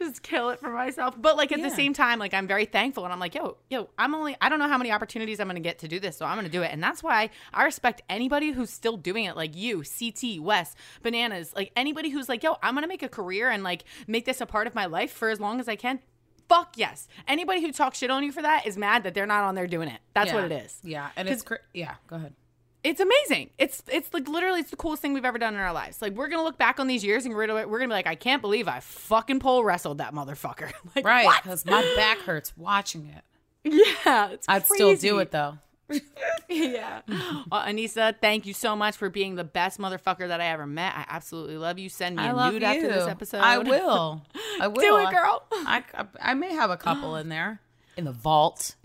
just 0.00 0.22
kill 0.22 0.50
it 0.50 0.58
for 0.60 0.70
myself. 0.70 1.14
But 1.20 1.36
like 1.36 1.52
at 1.52 1.62
the 1.62 1.70
same 1.70 1.92
time, 1.92 2.18
like 2.18 2.34
I'm 2.34 2.46
very 2.46 2.64
thankful 2.64 3.04
and 3.04 3.12
I'm 3.12 3.20
like, 3.20 3.34
yo, 3.34 3.56
yo, 3.68 3.88
I'm 3.98 4.14
only 4.14 4.36
I 4.40 4.48
don't 4.48 4.58
know 4.58 4.68
how 4.68 4.78
many 4.78 4.90
opportunities 4.90 5.38
I'm 5.40 5.46
gonna 5.46 5.60
get 5.60 5.78
to 5.80 5.88
do 5.88 6.00
this, 6.00 6.16
so 6.16 6.26
I'm 6.26 6.36
gonna 6.36 6.48
do 6.48 6.62
it. 6.62 6.70
And 6.72 6.82
that's 6.82 7.02
why 7.02 7.30
I 7.54 7.64
respect 7.64 8.02
anybody 8.08 8.50
who's 8.52 8.70
still 8.70 8.96
doing 8.96 9.24
it, 9.24 9.36
like 9.36 9.56
you, 9.56 9.82
CT, 9.82 10.40
Wes, 10.40 10.74
Bananas, 11.02 11.52
like 11.54 11.72
anybody 11.76 12.10
who's 12.10 12.28
like, 12.28 12.42
yo, 12.42 12.56
I'm 12.62 12.74
gonna 12.74 12.86
make 12.88 13.02
a 13.02 13.08
career 13.08 13.50
and 13.50 13.62
like 13.62 13.84
make 14.06 14.24
this 14.24 14.40
a 14.40 14.46
part 14.46 14.66
of 14.66 14.74
my 14.74 14.86
life 14.86 15.12
for 15.12 15.28
as 15.30 15.38
long 15.40 15.60
as 15.60 15.68
I 15.68 15.76
can. 15.76 16.00
Fuck 16.48 16.76
yes. 16.76 17.06
Anybody 17.28 17.60
who 17.60 17.70
talks 17.70 17.98
shit 17.98 18.10
on 18.10 18.24
you 18.24 18.32
for 18.32 18.42
that 18.42 18.66
is 18.66 18.76
mad 18.76 19.04
that 19.04 19.14
they're 19.14 19.24
not 19.26 19.44
on 19.44 19.54
there 19.54 19.68
doing 19.68 19.88
it. 19.88 20.00
That's 20.14 20.32
what 20.32 20.44
it 20.44 20.52
is. 20.52 20.80
Yeah. 20.82 21.10
And 21.16 21.28
it's, 21.28 21.42
cra- 21.44 21.60
yeah, 21.72 21.94
go 22.08 22.16
ahead. 22.16 22.34
It's 22.82 23.00
amazing. 23.00 23.50
It's 23.58 23.82
it's 23.88 24.12
like 24.14 24.26
literally 24.26 24.60
it's 24.60 24.70
the 24.70 24.76
coolest 24.76 25.02
thing 25.02 25.12
we've 25.12 25.24
ever 25.24 25.38
done 25.38 25.54
in 25.54 25.60
our 25.60 25.72
lives. 25.72 26.00
Like 26.00 26.14
we're 26.14 26.28
gonna 26.28 26.44
look 26.44 26.56
back 26.58 26.80
on 26.80 26.86
these 26.86 27.04
years 27.04 27.26
and 27.26 27.34
we're 27.34 27.46
gonna 27.46 27.68
we're 27.68 27.78
gonna 27.78 27.88
be 27.88 27.94
like, 27.94 28.06
I 28.06 28.14
can't 28.14 28.40
believe 28.40 28.68
I 28.68 28.80
fucking 28.80 29.40
pole 29.40 29.64
wrestled 29.64 29.98
that 29.98 30.14
motherfucker. 30.14 30.72
like, 30.96 31.04
Right. 31.04 31.28
Because 31.42 31.66
my 31.66 31.82
back 31.96 32.18
hurts 32.18 32.56
watching 32.56 33.06
it. 33.06 33.24
Yeah, 33.62 34.30
it's 34.30 34.48
I'd 34.48 34.66
still 34.66 34.96
do 34.96 35.18
it 35.18 35.30
though. 35.30 35.58
yeah. 36.48 37.02
Well, 37.50 37.62
Aneesa, 37.62 38.14
thank 38.20 38.46
you 38.46 38.54
so 38.54 38.76
much 38.76 38.96
for 38.96 39.10
being 39.10 39.34
the 39.34 39.44
best 39.44 39.78
motherfucker 39.80 40.28
that 40.28 40.40
I 40.40 40.46
ever 40.46 40.66
met. 40.66 40.94
I 40.94 41.04
absolutely 41.08 41.56
love 41.56 41.78
you. 41.78 41.88
Send 41.88 42.16
me 42.16 42.22
I 42.22 42.28
a 42.28 42.50
nude 42.52 42.62
you. 42.62 42.68
after 42.68 42.86
this 42.86 43.08
episode. 43.08 43.38
I 43.38 43.58
will. 43.58 44.22
I 44.60 44.68
will. 44.68 44.80
Do 44.80 44.98
it, 44.98 45.10
girl. 45.10 45.42
I, 45.52 45.82
I, 45.94 46.06
I 46.20 46.34
may 46.34 46.52
have 46.54 46.70
a 46.70 46.76
couple 46.76 47.16
in 47.16 47.28
there 47.28 47.60
in 47.96 48.04
the 48.04 48.12
vault. 48.12 48.76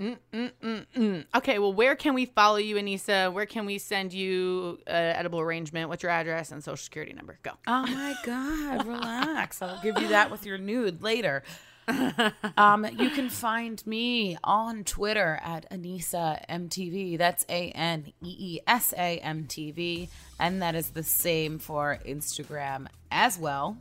Okay, 1.36 1.60
well, 1.60 1.74
where 1.74 1.96
can 1.96 2.14
we 2.14 2.26
follow 2.26 2.58
you, 2.58 2.76
Aneesa? 2.76 3.32
Where 3.32 3.46
can 3.46 3.66
we 3.66 3.78
send 3.78 4.14
you 4.14 4.80
uh, 4.88 4.92
edible 4.92 5.40
arrangement? 5.40 5.90
What's 5.90 6.04
your 6.04 6.12
address 6.12 6.52
and 6.52 6.64
social 6.64 6.78
security 6.78 7.14
number? 7.14 7.38
Go. 7.44 7.52
Oh 7.68 7.86
my 7.88 8.16
God, 8.26 8.86
relax. 8.88 9.62
I'll 9.62 9.82
give 9.82 9.98
you 10.00 10.10
that 10.10 10.32
with 10.32 10.46
your 10.46 10.58
nude 10.58 11.02
later. 11.02 11.44
um, 12.58 12.86
you 12.98 13.12
can 13.12 13.30
find 13.30 13.86
me 13.86 14.38
on 14.44 14.84
Twitter 14.84 15.40
at 15.44 15.70
Aneesa 15.70 16.44
MTV. 16.50 17.18
That's 17.18 17.46
A 17.48 17.70
N 17.72 18.12
E 18.24 18.36
E 18.40 18.60
S 18.66 18.94
A 18.98 19.20
M 19.20 19.46
T 19.46 19.72
V. 19.72 20.10
And 20.40 20.62
that 20.64 20.74
is 20.76 20.90
the 20.90 21.04
same 21.04 21.60
for 21.60 22.00
Instagram 22.06 22.88
as 23.12 23.38
well. 23.38 23.78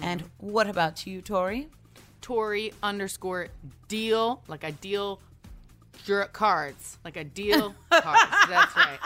And 0.00 0.22
what 0.38 0.68
about 0.68 1.06
you, 1.08 1.20
Tori? 1.20 1.68
Tori 2.22 2.72
underscore 2.82 3.48
deal, 3.88 4.40
like 4.48 4.64
I 4.64 4.70
deal 4.70 5.20
cards, 6.32 6.98
like 7.04 7.16
I 7.18 7.24
deal 7.24 7.74
cards. 7.90 8.32
That's 8.48 8.74
right. 8.76 8.98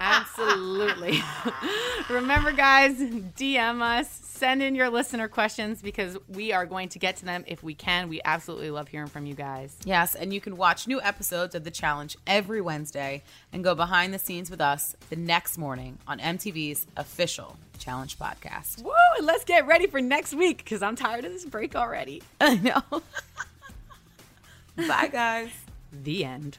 Absolutely. 0.00 1.22
Remember, 2.10 2.52
guys, 2.52 2.96
DM 2.98 3.82
us, 3.82 4.08
send 4.10 4.62
in 4.62 4.74
your 4.74 4.88
listener 4.88 5.28
questions 5.28 5.82
because 5.82 6.16
we 6.28 6.52
are 6.52 6.64
going 6.64 6.88
to 6.88 6.98
get 6.98 7.16
to 7.18 7.26
them 7.26 7.44
if 7.46 7.62
we 7.62 7.74
can. 7.74 8.08
We 8.08 8.22
absolutely 8.24 8.70
love 8.70 8.88
hearing 8.88 9.08
from 9.08 9.26
you 9.26 9.34
guys. 9.34 9.76
Yes, 9.84 10.14
and 10.14 10.32
you 10.32 10.40
can 10.40 10.56
watch 10.56 10.88
new 10.88 11.00
episodes 11.02 11.54
of 11.54 11.64
The 11.64 11.70
Challenge 11.70 12.16
every 12.26 12.62
Wednesday 12.62 13.22
and 13.52 13.62
go 13.62 13.74
behind 13.74 14.14
the 14.14 14.18
scenes 14.18 14.50
with 14.50 14.60
us 14.62 14.96
the 15.10 15.16
next 15.16 15.58
morning 15.58 15.98
on 16.08 16.18
MTV's 16.18 16.86
official 16.96 17.58
Challenge 17.78 18.18
podcast. 18.18 18.82
Woo! 18.82 18.92
And 19.18 19.26
let's 19.26 19.44
get 19.44 19.66
ready 19.66 19.86
for 19.86 20.00
next 20.00 20.34
week 20.34 20.58
because 20.58 20.82
I'm 20.82 20.96
tired 20.96 21.24
of 21.24 21.32
this 21.32 21.44
break 21.44 21.76
already. 21.76 22.22
I 22.40 22.56
know. 22.56 22.82
Bye, 24.88 25.08
guys. 25.08 25.50
The 25.92 26.24
end. 26.24 26.58